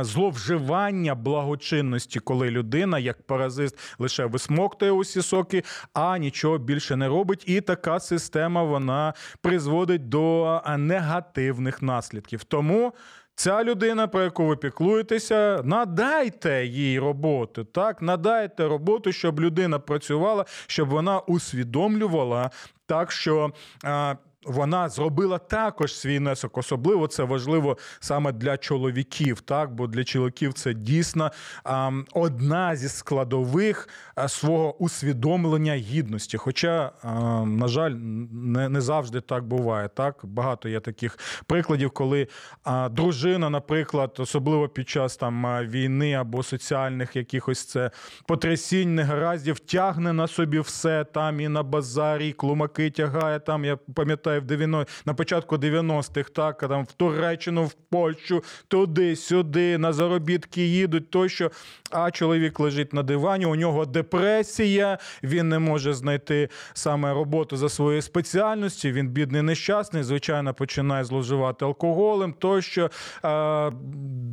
Зловживання 0.00 1.14
благочинності, 1.14 2.20
коли 2.20 2.50
людина, 2.50 2.98
як 2.98 3.22
паразит, 3.22 3.78
лише 3.98 4.24
висмоктує 4.24 4.92
усі 4.92 5.22
соки, 5.22 5.62
а 5.94 6.18
нічого 6.18 6.58
більше 6.58 6.96
не 6.96 7.08
робить. 7.08 7.44
І 7.46 7.60
така 7.60 8.00
система 8.00 8.62
вона 8.62 9.14
призводить 9.40 10.08
до 10.08 10.60
негативних 10.78 11.82
наслідків. 11.82 12.44
Тому 12.44 12.92
Ця 13.40 13.64
людина, 13.64 14.08
про 14.08 14.22
яку 14.22 14.46
ви 14.46 14.56
піклуєтеся, 14.56 15.60
надайте 15.64 16.66
їй 16.66 16.98
роботу. 16.98 17.64
Так, 17.64 18.02
надайте 18.02 18.68
роботу, 18.68 19.12
щоб 19.12 19.40
людина 19.40 19.78
працювала, 19.78 20.44
щоб 20.66 20.88
вона 20.88 21.20
усвідомлювала 21.20 22.50
так, 22.86 23.12
що. 23.12 23.52
А, 23.84 24.14
вона 24.46 24.88
зробила 24.88 25.38
також 25.38 25.94
свій 25.94 26.18
внесок. 26.18 26.58
Особливо 26.58 27.06
це 27.06 27.24
важливо 27.24 27.78
саме 28.00 28.32
для 28.32 28.56
чоловіків, 28.56 29.40
так 29.40 29.74
бо 29.74 29.86
для 29.86 30.04
чоловіків 30.04 30.52
це 30.52 30.74
дійсно 30.74 31.30
одна 32.12 32.76
зі 32.76 32.88
складових 32.88 33.88
а, 34.14 34.28
свого 34.28 34.76
усвідомлення 34.76 35.74
гідності. 35.74 36.36
Хоча, 36.36 36.92
на 37.46 37.68
жаль, 37.68 37.90
не, 37.90 38.68
не 38.68 38.80
завжди 38.80 39.20
так 39.20 39.44
буває. 39.44 39.88
Так 39.88 40.20
багато 40.22 40.68
є 40.68 40.80
таких 40.80 41.18
прикладів, 41.46 41.90
коли 41.90 42.28
дружина, 42.90 43.50
наприклад, 43.50 44.16
особливо 44.18 44.68
під 44.68 44.88
час 44.88 45.16
там 45.16 45.66
війни 45.68 46.12
або 46.12 46.42
соціальних 46.42 47.16
якихось 47.16 47.64
це 47.64 47.90
потрясінь, 48.26 48.94
негараздів, 48.94 49.58
тягне 49.58 50.12
на 50.12 50.26
собі 50.26 50.60
все 50.60 51.04
там 51.04 51.40
і 51.40 51.48
на 51.48 51.62
базарі, 51.62 52.28
і 52.28 52.32
клумаки 52.32 52.90
тягає 52.90 53.40
там. 53.40 53.64
Я 53.64 53.76
пам'ятаю, 53.76 54.29
в 54.38 54.44
90, 54.44 54.92
на 55.06 55.14
початку 55.14 55.56
90-х, 55.56 56.30
так 56.30 56.58
там 56.58 56.84
в 56.84 56.92
Туреччину, 56.92 57.64
в 57.64 57.72
Польщу, 57.72 58.44
туди, 58.68 59.16
сюди, 59.16 59.78
на 59.78 59.92
заробітки 59.92 60.66
їдуть, 60.66 61.10
тощо. 61.10 61.50
А 61.90 62.10
чоловік 62.10 62.60
лежить 62.60 62.92
на 62.92 63.02
дивані, 63.02 63.46
у 63.46 63.54
нього 63.54 63.86
депресія, 63.86 64.98
він 65.22 65.48
не 65.48 65.58
може 65.58 65.92
знайти 65.92 66.48
саме 66.72 67.14
роботу 67.14 67.56
за 67.56 67.68
своєю 67.68 68.02
спеціальністю. 68.02 68.88
Він 68.88 69.08
бідний 69.08 69.42
нещасний, 69.42 70.02
звичайно, 70.02 70.54
починає 70.54 71.04
зловживати 71.04 71.64
алкоголем, 71.64 72.32
тощо 72.38 72.90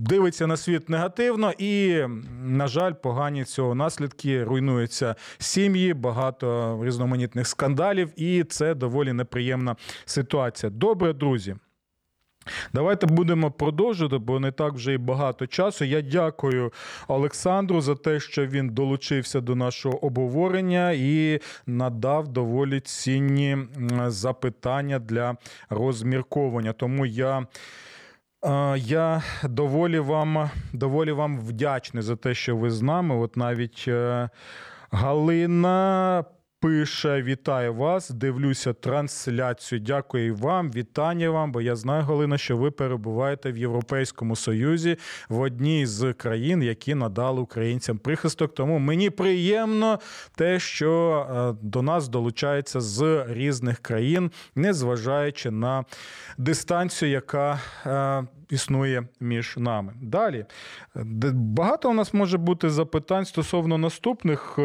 дивиться 0.07 0.47
на 0.47 0.57
світ 0.57 0.89
негативно, 0.89 1.51
і, 1.57 2.03
на 2.43 2.67
жаль, 2.67 2.93
погані 2.93 3.43
цього 3.43 3.75
наслідки 3.75 4.43
руйнуються 4.43 5.15
сім'ї, 5.37 5.93
багато 5.93 6.79
різноманітних 6.83 7.47
скандалів, 7.47 8.09
і 8.15 8.43
це 8.43 8.75
доволі 8.75 9.13
неприємна 9.13 9.75
ситуація. 10.05 10.69
Добре, 10.69 11.13
друзі. 11.13 11.55
Давайте 12.73 13.07
будемо 13.07 13.51
продовжувати, 13.51 14.17
бо 14.17 14.39
не 14.39 14.51
так 14.51 14.73
вже 14.73 14.93
і 14.93 14.97
багато 14.97 15.47
часу. 15.47 15.85
Я 15.85 16.01
дякую 16.01 16.71
Олександру 17.07 17.81
за 17.81 17.95
те, 17.95 18.19
що 18.19 18.45
він 18.45 18.69
долучився 18.69 19.41
до 19.41 19.55
нашого 19.55 20.05
обговорення 20.05 20.91
і 20.91 21.39
надав 21.65 22.27
доволі 22.27 22.79
цінні 22.79 23.57
запитання 24.07 24.99
для 24.99 25.37
розмірковування. 25.69 26.73
Тому 26.73 27.05
я. 27.05 27.47
е, 28.45 28.77
Я 28.77 29.23
доволі 29.43 29.99
вам, 29.99 30.49
доволі 30.73 31.11
вам 31.11 31.39
вдячний 31.39 32.03
за 32.03 32.15
те, 32.15 32.33
що 32.33 32.55
ви 32.57 32.71
з 32.71 32.81
нами. 32.81 33.15
От 33.15 33.37
навіть 33.37 33.85
е, 33.87 34.29
Галина 34.91 36.25
пише: 36.59 37.21
Вітаю 37.21 37.73
вас! 37.73 38.09
Дивлюся 38.09 38.73
трансляцію. 38.73 39.79
Дякую 39.79 40.35
вам, 40.35 40.71
вітання 40.71 41.29
вам. 41.29 41.51
Бо 41.51 41.61
я 41.61 41.75
знаю, 41.75 42.03
Галина, 42.03 42.37
що 42.37 42.57
ви 42.57 42.71
перебуваєте 42.71 43.51
в 43.51 43.57
Європейському 43.57 44.35
Союзі 44.35 44.97
в 45.29 45.39
одній 45.39 45.85
з 45.85 46.13
країн, 46.13 46.63
які 46.63 46.95
надали 46.95 47.41
українцям 47.41 47.97
прихисток. 47.97 48.55
Тому 48.55 48.79
мені 48.79 49.09
приємно 49.09 49.99
те, 50.35 50.59
що 50.59 51.27
е, 51.29 51.65
до 51.65 51.81
нас 51.81 52.07
долучається 52.07 52.81
з 52.81 53.25
різних 53.27 53.79
країн, 53.79 54.31
незважаючи 54.55 55.51
на 55.51 55.85
дистанцію, 56.37 57.11
яка 57.11 57.59
е, 57.85 58.27
існує 58.49 59.07
між 59.19 59.57
нами. 59.57 59.93
Далі 60.01 60.45
багато 61.33 61.89
у 61.89 61.93
нас 61.93 62.13
може 62.13 62.37
бути 62.37 62.69
запитань 62.69 63.25
стосовно 63.25 63.77
наступних. 63.77 64.59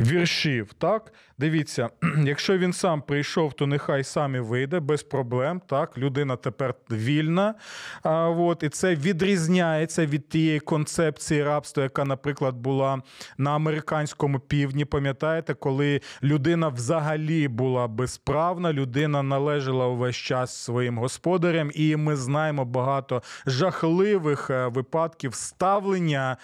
Віршів, 0.00 0.72
так? 0.78 1.12
Дивіться, 1.38 1.88
якщо 2.24 2.58
він 2.58 2.72
сам 2.72 3.02
прийшов, 3.02 3.52
то 3.52 3.66
нехай 3.66 4.04
сам 4.04 4.34
і 4.34 4.38
вийде 4.38 4.80
без 4.80 5.02
проблем. 5.02 5.60
Так, 5.66 5.98
людина 5.98 6.36
тепер 6.36 6.74
вільна. 6.90 7.54
А, 8.02 8.28
от, 8.28 8.62
і 8.62 8.68
це 8.68 8.94
відрізняється 8.94 10.06
від 10.06 10.28
тієї 10.28 10.60
концепції 10.60 11.42
рабства, 11.42 11.82
яка, 11.82 12.04
наприклад, 12.04 12.56
була 12.56 13.02
на 13.38 13.54
американському 13.54 14.40
півдні. 14.40 14.84
Пам'ятаєте, 14.84 15.54
коли 15.54 16.00
людина 16.22 16.68
взагалі 16.68 17.48
була 17.48 17.88
безправна, 17.88 18.72
людина 18.72 19.22
належала 19.22 19.86
увесь 19.86 20.16
час 20.16 20.56
своїм 20.56 20.98
господарям, 20.98 21.70
і 21.74 21.96
ми 21.96 22.16
знаємо 22.16 22.64
багато 22.64 23.22
жахливих 23.46 24.50
е, 24.50 24.66
випадків 24.66 25.34
ставлення 25.34 26.36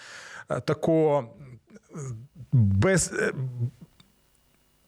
е, 0.49 0.61
такого 0.61 1.29
без 2.53 3.13
е, 3.13 3.33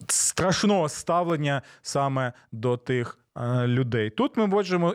страшного 0.08 0.88
ставлення 0.88 1.62
саме 1.82 2.32
до 2.52 2.76
тих 2.76 3.18
е, 3.36 3.66
людей. 3.66 4.10
Тут 4.10 4.36
ми 4.36 4.46
бачимо 4.46 4.94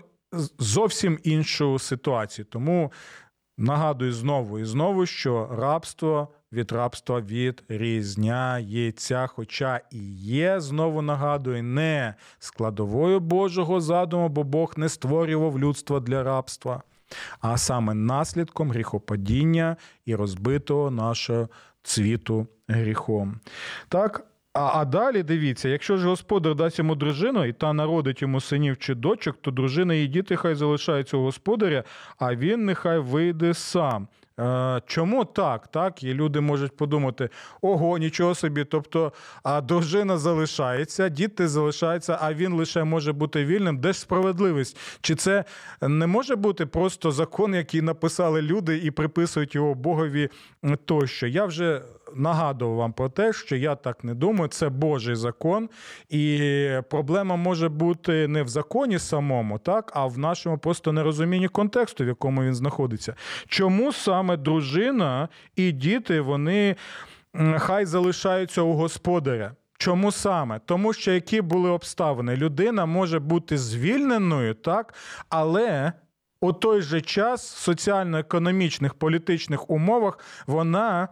зовсім 0.59 1.19
іншу 1.23 1.79
ситуацію. 1.79 2.45
Тому 2.45 2.91
нагадую 3.57 4.13
знову 4.13 4.59
і 4.59 4.65
знову, 4.65 5.05
що 5.05 5.49
рабство 5.51 6.27
від 6.51 6.71
рабства 6.71 7.21
відрізняється, 7.21 9.27
хоча 9.27 9.81
і 9.91 10.13
є, 10.15 10.59
знову 10.59 11.01
нагадую, 11.01 11.63
не 11.63 12.15
складовою 12.39 13.19
Божого 13.19 13.81
задуму, 13.81 14.29
бо 14.29 14.43
Бог 14.43 14.73
не 14.77 14.89
створював 14.89 15.59
людство 15.59 15.99
для 15.99 16.23
рабства, 16.23 16.83
а 17.39 17.57
саме 17.57 17.93
наслідком 17.93 18.71
гріхопадіння 18.71 19.77
і 20.05 20.15
розбитого 20.15 20.91
нашого 20.91 21.49
цвіту 21.83 22.47
гріхом. 22.67 23.39
Так. 23.89 24.27
А, 24.53 24.71
а 24.79 24.85
далі 24.85 25.23
дивіться, 25.23 25.69
якщо 25.69 25.97
ж 25.97 26.07
господар 26.07 26.55
дасть 26.55 26.79
йому 26.79 26.95
дружину, 26.95 27.45
і 27.45 27.53
та 27.53 27.73
народить 27.73 28.21
йому 28.21 28.41
синів 28.41 28.77
чи 28.77 28.95
дочок, 28.95 29.37
то 29.41 29.51
дружина 29.51 29.93
і 29.93 30.07
діти 30.07 30.35
хай 30.35 30.55
залишаються 30.55 31.17
у 31.17 31.21
господаря, 31.21 31.83
а 32.17 32.35
він 32.35 32.65
нехай 32.65 32.99
вийде 32.99 33.53
сам. 33.53 34.07
Е, 34.39 34.81
чому 34.85 35.25
так? 35.25 35.67
Так, 35.67 36.03
і 36.03 36.13
люди 36.13 36.41
можуть 36.41 36.77
подумати: 36.77 37.29
ого, 37.61 37.97
нічого 37.97 38.35
собі. 38.35 38.63
Тобто, 38.63 39.13
а 39.43 39.61
дружина 39.61 40.17
залишається, 40.17 41.09
діти 41.09 41.47
залишаються, 41.47 42.17
а 42.21 42.33
він 42.33 42.53
лише 42.53 42.83
може 42.83 43.13
бути 43.13 43.45
вільним. 43.45 43.77
Де 43.77 43.93
ж 43.93 43.99
справедливість? 43.99 44.77
Чи 45.01 45.15
це 45.15 45.43
не 45.81 46.07
може 46.07 46.35
бути 46.35 46.65
просто 46.65 47.11
закон, 47.11 47.55
який 47.55 47.81
написали 47.81 48.41
люди 48.41 48.77
і 48.77 48.91
приписують 48.91 49.55
його 49.55 49.73
Богові 49.75 50.29
тощо? 50.85 51.27
Я 51.27 51.45
вже 51.45 51.81
нагадував 52.15 52.75
вам 52.75 52.93
про 52.93 53.09
те, 53.09 53.33
що 53.33 53.55
я 53.55 53.75
так 53.75 54.03
не 54.03 54.13
думаю. 54.13 54.47
Це 54.47 54.69
Божий 54.69 55.15
закон, 55.15 55.69
і 56.09 56.69
проблема 56.89 57.35
може 57.35 57.69
бути 57.69 58.27
не 58.27 58.43
в 58.43 58.47
законі 58.47 58.99
самому, 58.99 59.59
так, 59.59 59.91
а 59.95 60.05
в 60.05 60.17
нашому 60.17 60.57
просто 60.57 60.91
нерозумінні 60.91 61.47
контексту, 61.47 62.03
в 62.03 62.07
якому 62.07 62.43
він 62.43 62.55
знаходиться. 62.55 63.15
Чому 63.47 63.93
саме 63.93 64.37
дружина 64.37 65.29
і 65.55 65.71
діти 65.71 66.21
вони 66.21 66.75
хай 67.57 67.85
залишаються 67.85 68.61
у 68.61 68.73
господаря? 68.73 69.51
Чому 69.77 70.11
саме? 70.11 70.59
Тому 70.65 70.93
що 70.93 71.11
які 71.11 71.41
були 71.41 71.69
обставини? 71.69 72.35
Людина 72.35 72.85
може 72.85 73.19
бути 73.19 73.57
звільненою, 73.57 74.53
так, 74.53 74.93
але 75.29 75.93
у 76.41 76.53
той 76.53 76.81
же 76.81 77.01
час 77.01 77.53
в 77.53 77.57
соціально-економічних 77.57 78.93
політичних 78.93 79.69
умовах 79.69 80.19
вона. 80.47 81.07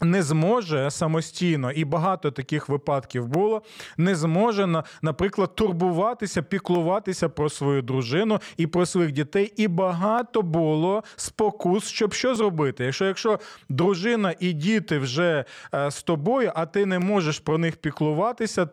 Не 0.00 0.22
зможе 0.22 0.90
самостійно, 0.90 1.72
і 1.72 1.84
багато 1.84 2.30
таких 2.30 2.68
випадків 2.68 3.26
було. 3.26 3.62
Не 3.96 4.14
зможе 4.14 4.66
на, 4.66 4.84
наприклад, 5.02 5.54
турбуватися, 5.54 6.42
піклуватися 6.42 7.28
про 7.28 7.50
свою 7.50 7.82
дружину 7.82 8.40
і 8.56 8.66
про 8.66 8.86
своїх 8.86 9.12
дітей. 9.12 9.52
І 9.56 9.68
багато 9.68 10.42
було 10.42 11.02
спокус, 11.16 11.88
щоб 11.88 12.12
що 12.12 12.34
зробити. 12.34 12.84
Якщо 12.84 13.04
якщо 13.04 13.38
дружина 13.68 14.34
і 14.40 14.52
діти 14.52 14.98
вже 14.98 15.44
е, 15.74 15.90
з 15.90 16.02
тобою, 16.02 16.52
а 16.54 16.66
ти 16.66 16.86
не 16.86 16.98
можеш 16.98 17.38
про 17.38 17.58
них 17.58 17.76
піклуватися. 17.76 18.68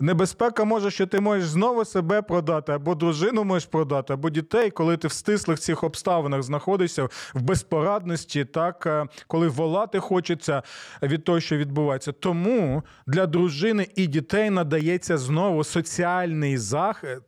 Небезпека 0.00 0.64
може, 0.64 0.90
що 0.90 1.06
ти 1.06 1.20
можеш 1.20 1.48
знову 1.48 1.84
себе 1.84 2.22
продати, 2.22 2.72
або 2.72 2.94
дружину 2.94 3.44
можеш 3.44 3.68
продати, 3.68 4.12
або 4.12 4.30
дітей, 4.30 4.70
коли 4.70 4.96
ти 4.96 5.08
в 5.08 5.12
стислих 5.12 5.58
цих 5.58 5.84
обставинах 5.84 6.42
знаходишся 6.42 7.08
в 7.34 7.42
безпорадності, 7.42 8.44
так 8.44 8.86
е, 8.86 9.06
коли 9.26 9.48
волати 9.48 9.98
хочеться 9.98 10.62
від 11.02 11.24
того, 11.24 11.40
що 11.40 11.56
відбувається. 11.56 12.12
Тому 12.12 12.82
для 13.06 13.26
дружини 13.26 13.88
і 13.96 14.06
дітей 14.06 14.50
надається 14.50 15.18
знову 15.18 15.64
соціальний 15.64 16.58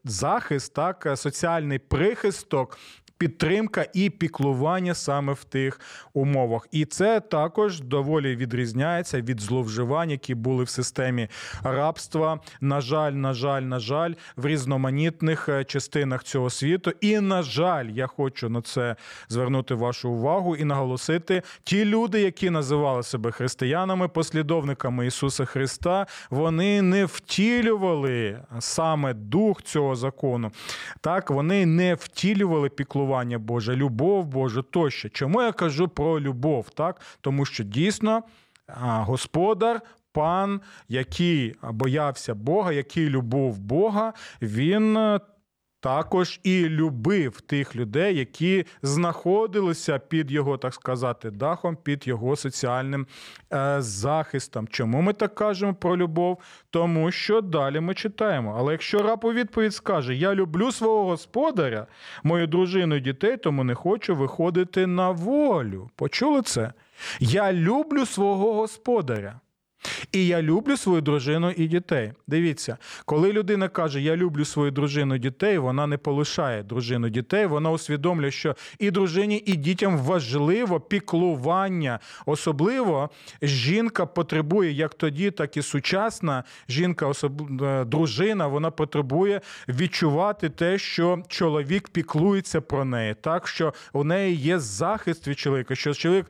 захист, 0.04 0.74
так, 0.74 1.06
е, 1.06 1.16
соціальний 1.16 1.78
прихисток 1.78 2.78
підтримка 3.22 3.86
і 3.94 4.10
піклування 4.10 4.94
саме 4.94 5.32
в 5.32 5.44
тих 5.44 5.80
умовах. 6.12 6.68
І 6.72 6.84
це 6.84 7.20
також 7.20 7.80
доволі 7.80 8.36
відрізняється 8.36 9.20
від 9.20 9.40
зловживань, 9.40 10.10
які 10.10 10.34
були 10.34 10.64
в 10.64 10.68
системі 10.68 11.28
рабства. 11.62 12.40
На 12.60 12.80
жаль, 12.80 13.12
на 13.12 13.34
жаль, 13.34 13.62
на 13.62 13.78
жаль, 13.78 14.12
в 14.36 14.46
різноманітних 14.46 15.48
е, 15.48 15.64
частинах 15.64 16.24
цього 16.24 16.50
світу. 16.50 16.92
І 17.00 17.20
на 17.20 17.42
жаль, 17.42 17.86
я 17.86 18.06
хочу 18.06 18.48
на 18.48 18.62
це 18.62 18.96
звернути 19.28 19.74
вашу 19.74 20.10
увагу 20.10 20.56
і 20.56 20.64
наголосити: 20.64 21.42
ті 21.64 21.84
люди, 21.84 22.20
які 22.20 22.50
називали 22.50 23.02
себе 23.02 23.30
християнами, 23.30 24.08
послідовниками 24.08 25.06
Ісуса 25.06 25.44
Христа, 25.44 26.06
вони 26.30 26.82
не 26.82 27.04
втілювали 27.04 28.40
саме 28.60 29.14
дух 29.14 29.62
цього 29.62 29.96
закону. 29.96 30.50
Так, 31.00 31.30
вони 31.30 31.66
не 31.66 31.94
втілювали 31.94 32.68
піклування 32.68 33.11
піклування 33.12 33.38
Боже, 33.38 33.76
любов 33.76 34.26
Божа 34.26 34.62
тощо. 34.62 35.08
Чому 35.08 35.42
я 35.42 35.52
кажу 35.52 35.88
про 35.88 36.20
любов? 36.20 36.70
Так? 36.70 37.00
Тому 37.20 37.44
що 37.44 37.64
дійсно 37.64 38.22
господар. 38.84 39.80
Пан, 40.14 40.60
який 40.88 41.54
боявся 41.62 42.34
Бога, 42.34 42.72
який 42.72 43.08
любов 43.08 43.58
Бога, 43.58 44.12
він 44.42 45.18
також 45.82 46.40
і 46.42 46.68
любив 46.68 47.40
тих 47.40 47.76
людей, 47.76 48.18
які 48.18 48.66
знаходилися 48.82 49.98
під 49.98 50.30
його, 50.30 50.58
так 50.58 50.74
сказати, 50.74 51.30
дахом, 51.30 51.76
під 51.76 52.06
його 52.06 52.36
соціальним 52.36 53.06
е, 53.52 53.76
захистом. 53.78 54.68
Чому 54.68 55.00
ми 55.02 55.12
так 55.12 55.34
кажемо 55.34 55.74
про 55.74 55.96
любов? 55.96 56.38
Тому 56.70 57.10
що 57.10 57.40
далі 57.40 57.80
ми 57.80 57.94
читаємо. 57.94 58.54
Але 58.58 58.72
якщо 58.72 59.02
раб 59.02 59.24
у 59.24 59.32
відповідь 59.32 59.74
скаже: 59.74 60.14
Я 60.14 60.34
люблю 60.34 60.72
свого 60.72 61.04
господаря, 61.04 61.86
мою 62.22 62.46
дружину 62.46 62.94
і 62.94 63.00
дітей, 63.00 63.36
тому 63.36 63.64
не 63.64 63.74
хочу 63.74 64.14
виходити 64.14 64.86
на 64.86 65.10
волю. 65.10 65.90
Почули 65.96 66.42
це? 66.42 66.72
Я 67.20 67.52
люблю 67.52 68.06
свого 68.06 68.54
господаря. 68.54 69.40
І 70.12 70.26
я 70.26 70.42
люблю 70.42 70.76
свою 70.76 71.00
дружину 71.00 71.50
і 71.50 71.66
дітей. 71.66 72.12
Дивіться, 72.26 72.78
коли 73.04 73.32
людина 73.32 73.68
каже, 73.68 74.00
я 74.00 74.16
люблю 74.16 74.44
свою 74.44 74.70
дружину 74.70 75.14
і 75.14 75.18
дітей, 75.18 75.58
вона 75.58 75.86
не 75.86 75.98
полишає 75.98 76.62
дружину 76.62 77.08
дітей, 77.08 77.46
вона 77.46 77.70
усвідомлює, 77.70 78.30
що 78.30 78.56
і 78.78 78.90
дружині, 78.90 79.42
і 79.46 79.56
дітям 79.56 79.98
важливо 79.98 80.80
піклування. 80.80 81.98
Особливо 82.26 83.10
жінка 83.42 84.06
потребує 84.06 84.72
як 84.72 84.94
тоді, 84.94 85.30
так 85.30 85.56
і 85.56 85.62
сучасна 85.62 86.44
жінка, 86.68 87.06
особ... 87.06 87.62
Е, 87.62 87.84
дружина, 87.84 88.46
вона 88.46 88.70
потребує 88.70 89.40
відчувати 89.68 90.48
те, 90.48 90.78
що 90.78 91.22
чоловік 91.28 91.88
піклується 91.88 92.60
про 92.60 92.84
неї, 92.84 93.14
так 93.20 93.48
що 93.48 93.74
у 93.92 94.04
неї 94.04 94.36
є 94.36 94.58
захист 94.58 95.28
від 95.28 95.38
чоловіка, 95.38 95.74
що 95.74 95.94
чоловік 95.94 96.26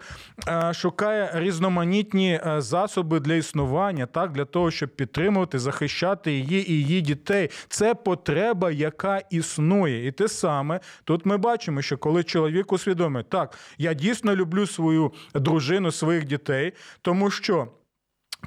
е, 0.48 0.74
шукає 0.74 1.30
різноманітні 1.34 2.40
е, 2.46 2.60
засоби 2.60 3.20
для 3.20 3.41
існування, 3.42 4.06
так 4.06 4.32
для 4.32 4.44
того, 4.44 4.70
щоб 4.70 4.88
підтримувати, 4.96 5.58
захищати 5.58 6.32
її 6.32 6.72
і 6.72 6.74
її 6.74 7.00
дітей. 7.00 7.50
Це 7.68 7.94
потреба, 7.94 8.70
яка 8.70 9.18
існує. 9.30 10.06
І 10.06 10.12
те 10.12 10.28
саме 10.28 10.80
тут 11.04 11.26
ми 11.26 11.36
бачимо, 11.36 11.82
що 11.82 11.98
коли 11.98 12.24
чоловік 12.24 12.72
усвідомить, 12.72 13.28
так 13.28 13.58
я 13.78 13.94
дійсно 13.94 14.36
люблю 14.36 14.66
свою 14.66 15.12
дружину, 15.34 15.92
своїх 15.92 16.24
дітей, 16.24 16.72
тому 17.02 17.30
що. 17.30 17.68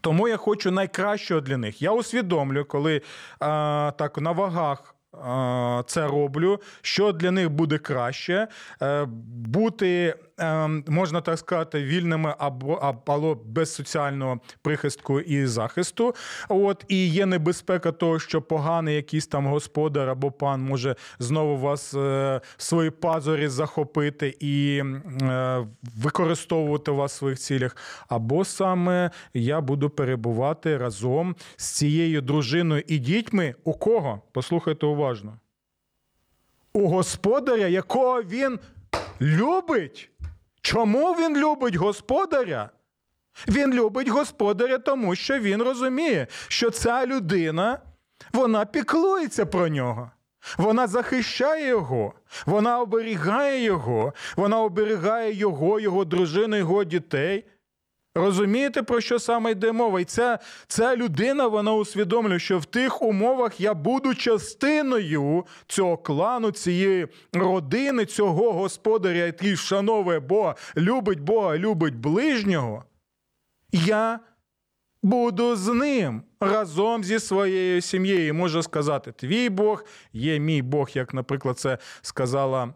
Тому 0.01 0.27
я 0.27 0.37
хочу 0.37 0.71
найкращого 0.71 1.41
для 1.41 1.57
них. 1.57 1.81
Я 1.81 1.91
усвідомлю, 1.91 2.65
коли 2.65 3.01
а, 3.39 3.91
так 3.97 4.17
на 4.17 4.31
вагах 4.31 4.95
це 5.85 6.07
роблю, 6.07 6.61
що 6.81 7.11
для 7.11 7.31
них 7.31 7.49
буде 7.49 7.77
краще, 7.77 8.47
е, 8.81 9.05
бути, 9.29 10.15
можна 10.87 11.21
так 11.21 11.39
сказати, 11.39 11.83
вільними 11.83 12.35
або 12.37 12.73
або 12.73 13.35
без 13.45 13.73
соціального 13.73 14.39
прихистку 14.61 15.19
і 15.19 15.45
захисту. 15.45 16.15
От 16.49 16.85
І 16.87 17.07
є 17.07 17.25
небезпека 17.25 17.91
того, 17.91 18.19
що 18.19 18.41
поганий 18.41 18.95
якийсь 18.95 19.27
там 19.27 19.47
господар 19.47 20.09
або 20.09 20.31
пан 20.31 20.61
може 20.61 20.95
знову 21.19 21.57
вас 21.57 21.93
е, 21.93 22.41
свої 22.57 22.89
пазурі 22.89 23.47
захопити 23.47 24.37
і 24.39 24.83
використовувати 26.03 26.91
вас 26.91 27.13
в 27.13 27.17
своїх 27.17 27.39
цілях. 27.39 27.77
Або 28.07 28.45
саме 28.45 29.11
я 29.33 29.61
буду 29.61 29.89
перебувати 29.89 30.77
разом 30.77 31.35
з 31.55 31.65
цією 31.65 32.21
дружиною 32.21 32.83
і 32.87 32.99
дітьми. 32.99 33.55
У 33.63 33.73
кого? 33.73 34.21
Послухайте 34.31 34.85
уважно. 34.85 35.39
У 36.73 36.87
господаря, 36.87 37.67
якого 37.67 38.21
він 38.21 38.59
любить. 39.21 40.09
Чому 40.65 41.13
він 41.13 41.37
любить 41.37 41.75
господаря? 41.75 42.69
Він 43.47 43.73
любить 43.73 44.07
господаря, 44.07 44.77
тому 44.77 45.15
що 45.15 45.39
він 45.39 45.61
розуміє, 45.61 46.27
що 46.47 46.69
ця 46.69 47.05
людина 47.05 47.79
вона 48.33 48.65
піклується 48.65 49.45
про 49.45 49.67
нього. 49.67 50.11
Вона 50.57 50.87
захищає 50.87 51.67
його, 51.67 52.13
вона 52.45 52.79
оберігає 52.79 53.63
його, 53.63 54.13
вона 54.35 54.61
оберігає 54.61 55.33
його, 55.33 55.79
його 55.79 56.05
дружину, 56.05 56.55
його 56.57 56.83
дітей. 56.83 57.45
Розумієте, 58.15 58.83
про 58.83 59.01
що 59.01 59.19
саме 59.19 59.51
йде 59.51 59.71
мова? 59.71 60.01
І 60.01 60.05
ця, 60.05 60.39
ця 60.67 60.95
людина 60.95 61.47
вона 61.47 61.73
усвідомлює, 61.73 62.39
що 62.39 62.59
в 62.59 62.65
тих 62.65 63.01
умовах 63.01 63.61
я 63.61 63.73
буду 63.73 64.15
частиною 64.15 65.45
цього 65.67 65.97
клану, 65.97 66.51
цієї 66.51 67.07
родини, 67.33 68.05
цього 68.05 68.53
господаря, 68.53 69.17
який 69.17 69.53
вшановує 69.53 70.19
Бога, 70.19 70.55
любить 70.77 71.19
Бога, 71.19 71.57
любить 71.57 71.95
ближнього. 71.95 72.83
Я 73.71 74.19
буду 75.05 75.55
з 75.55 75.73
ним 75.73 76.21
разом 76.39 77.03
зі 77.03 77.19
своєю 77.19 77.81
сім'єю. 77.81 78.33
Можу 78.33 78.63
сказати, 78.63 79.11
твій 79.11 79.49
Бог 79.49 79.85
є 80.13 80.39
мій 80.39 80.61
Бог, 80.61 80.89
як, 80.93 81.13
наприклад, 81.13 81.59
це 81.59 81.77
сказала 82.01 82.73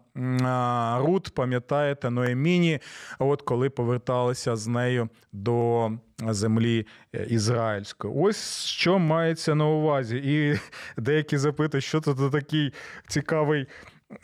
Рут, 0.98 1.34
пам'ятаєте, 1.34 2.10
Ноеміні, 2.10 2.78
от 3.18 3.42
коли 3.42 3.70
поверталися 3.70 4.56
з 4.56 4.66
нею 4.66 5.08
до 5.32 5.90
землі 6.18 6.86
е, 7.14 7.26
ізраїльської. 7.30 8.14
Ось 8.16 8.64
що 8.64 8.98
мається 8.98 9.54
на 9.54 9.66
увазі. 9.66 10.16
І 10.16 10.58
деякі 11.00 11.38
запитують, 11.38 11.84
що 11.84 12.00
це 12.00 12.14
такий 12.32 12.72
цікавий. 13.08 13.66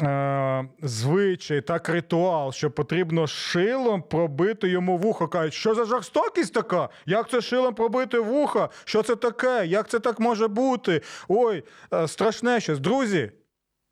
Е, 0.03 0.69
звичай, 0.83 1.61
так 1.61 1.89
ритуал, 1.89 2.53
що 2.53 2.71
потрібно 2.71 3.27
шилом 3.27 4.03
пробити 4.03 4.69
йому 4.69 4.99
вухо. 4.99 5.29
Кажуть, 5.29 5.55
що 5.55 5.75
за 5.75 5.85
жорстокість 5.85 6.55
така? 6.55 6.89
Як 7.07 7.31
це 7.31 7.41
шилом 7.41 7.75
пробити 7.75 8.19
вухо? 8.19 8.71
Що 8.85 9.03
це 9.03 9.17
таке? 9.17 9.67
Як 9.67 9.89
це 9.89 9.99
так 10.01 10.21
може 10.21 10.49
бути? 10.49 11.03
Ой, 11.29 11.65
е, 11.95 12.09
страшне 12.09 12.61
щось. 12.61 12.79
Друзі, 12.79 13.33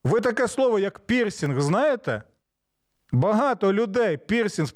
ви 0.04 0.20
таке 0.20 0.48
слово, 0.48 0.78
як 0.78 0.98
пірсінг, 0.98 1.60
знаєте? 1.60 2.22
Багато 3.14 3.72
людей 3.72 4.16
пірсінг, 4.16 4.68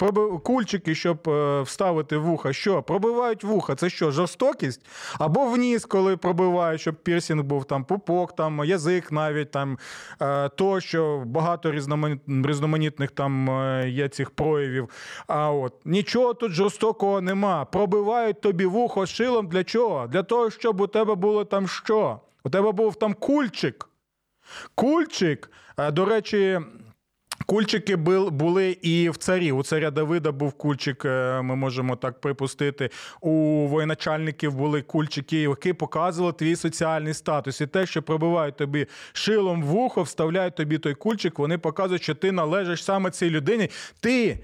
кульчики, 0.42 0.94
щоб 0.94 1.28
е, 1.28 1.62
вставити 1.62 2.16
вуха. 2.16 2.52
Що? 2.52 2.82
Пробивають 2.82 3.44
вуха. 3.44 3.74
Це 3.74 3.90
що, 3.90 4.10
жорстокість? 4.10 4.86
Або 5.18 5.44
вниз, 5.44 5.84
коли 5.84 6.16
пробивають, 6.16 6.80
щоб 6.80 6.94
пірсінг 6.94 7.42
був 7.42 7.64
там 7.64 7.84
пупок, 7.84 8.36
там 8.36 8.64
язик 8.64 9.12
навіть 9.12 9.50
там 9.50 9.78
е, 10.22 10.48
тощо, 10.48 11.22
багато 11.26 11.72
різноманітних 12.28 13.10
там 13.10 13.50
е, 13.50 13.88
є 13.88 14.08
цих 14.08 14.30
проявів. 14.30 14.88
А 15.26 15.50
от 15.50 15.74
нічого 15.84 16.34
тут 16.34 16.52
жорстокого 16.52 17.20
нема. 17.20 17.64
Пробивають 17.64 18.40
тобі 18.40 18.66
вухо 18.66 19.06
шилом 19.06 19.48
для 19.48 19.64
чого? 19.64 20.06
Для 20.06 20.22
того, 20.22 20.50
щоб 20.50 20.80
у 20.80 20.86
тебе 20.86 21.14
було 21.14 21.44
там 21.44 21.68
що? 21.68 22.20
У 22.44 22.50
тебе 22.50 22.72
був 22.72 22.94
там 22.94 23.14
кульчик. 23.14 23.88
Кульчик, 24.74 25.50
до 25.92 26.04
речі 26.04 26.60
Кульчики 27.50 27.96
були 27.96 28.76
і 28.82 29.10
в 29.10 29.16
царі. 29.16 29.52
У 29.52 29.62
царя 29.62 29.90
Давида 29.90 30.32
був 30.32 30.52
кульчик, 30.52 31.04
е, 31.04 31.42
ми 31.42 31.56
можемо 31.56 31.96
так 31.96 32.20
припустити. 32.20 32.90
У 33.20 33.30
воєначальників 33.66 34.54
були 34.54 34.82
кульчики, 34.82 35.40
які 35.40 35.72
показували 35.72 36.32
твій 36.32 36.56
соціальний 36.56 37.14
статус. 37.14 37.60
І 37.60 37.66
те, 37.66 37.86
що 37.86 38.02
пробивають 38.02 38.56
тобі 38.56 38.86
шилом 39.12 39.62
в 39.62 39.66
вухо, 39.66 40.02
вставляють 40.02 40.56
тобі 40.56 40.78
той 40.78 40.94
кульчик, 40.94 41.38
вони 41.38 41.58
показують, 41.58 42.02
що 42.02 42.14
ти 42.14 42.32
належиш 42.32 42.84
саме 42.84 43.10
цій 43.10 43.30
людині. 43.30 43.70
Ти 44.00 44.38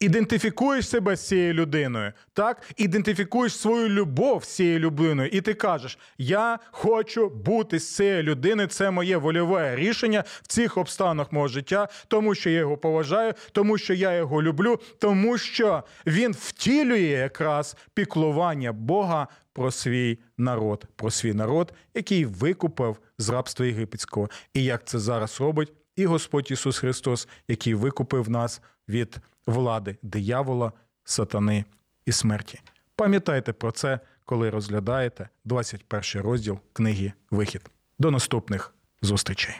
ідентифікуєш 0.00 0.88
себе 0.88 1.16
з 1.16 1.28
цією 1.28 1.54
людиною, 1.54 2.12
так? 2.32 2.62
Ідентифікуєш 2.76 3.56
свою 3.56 3.88
любов 3.88 4.44
з 4.44 4.48
цією 4.48 4.78
людиною, 4.78 5.28
і 5.32 5.40
ти 5.40 5.54
кажеш: 5.54 5.98
Я 6.18 6.58
хочу 6.70 7.28
бути 7.28 7.78
з 7.78 7.94
цією 7.94 8.22
людиною, 8.22 8.68
це 8.68 8.90
моє 8.90 9.16
вольове 9.16 9.76
рішення 9.76 10.24
в 10.42 10.46
цих 10.46 10.76
обставинах 10.76 11.32
мого 11.32 11.48
життя, 11.48 11.88
тому 12.08 12.34
що 12.34 12.50
я 12.50 12.58
його 12.58 12.76
поважаю, 12.76 13.32
тому 13.52 13.78
що 13.78 13.94
я 13.94 14.12
його 14.16 14.42
люблю, 14.42 14.80
тому 14.98 15.38
що 15.38 15.82
він 16.06 16.32
втілює 16.32 16.98
якраз 17.00 17.76
піклування 17.94 18.72
Бога 18.72 19.28
про 19.52 19.70
свій 19.70 20.18
народ, 20.38 20.84
про 20.96 21.10
свій 21.10 21.34
народ, 21.34 21.72
який 21.94 22.24
викупив 22.24 22.96
з 23.18 23.28
рабства 23.28 23.66
єгипетського. 23.66 24.28
І 24.54 24.64
як 24.64 24.84
це 24.84 24.98
зараз 24.98 25.40
робить 25.40 25.72
і 25.96 26.06
Господь 26.06 26.50
Ісус 26.50 26.78
Христос, 26.78 27.28
який 27.48 27.74
викупив 27.74 28.30
нас 28.30 28.62
від 28.88 29.18
влади 29.46 29.96
диявола, 30.02 30.72
сатани 31.04 31.64
і 32.06 32.12
смерті. 32.12 32.60
Пам'ятайте 32.96 33.52
про 33.52 33.72
це, 33.72 34.00
коли 34.24 34.50
розглядаєте 34.50 35.28
21 35.44 36.22
розділ 36.22 36.58
книги 36.72 37.12
Вихід. 37.30 37.70
До 37.98 38.10
наступних 38.10 38.74
зустрічей. 39.02 39.54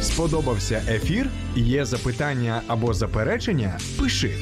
Сподобався 0.00 0.82
ефір? 0.88 1.30
Є 1.56 1.84
запитання 1.84 2.62
або 2.66 2.94
заперечення? 2.94 3.78
Пиши 3.98 4.34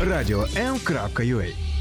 радіом.ua 0.00 1.71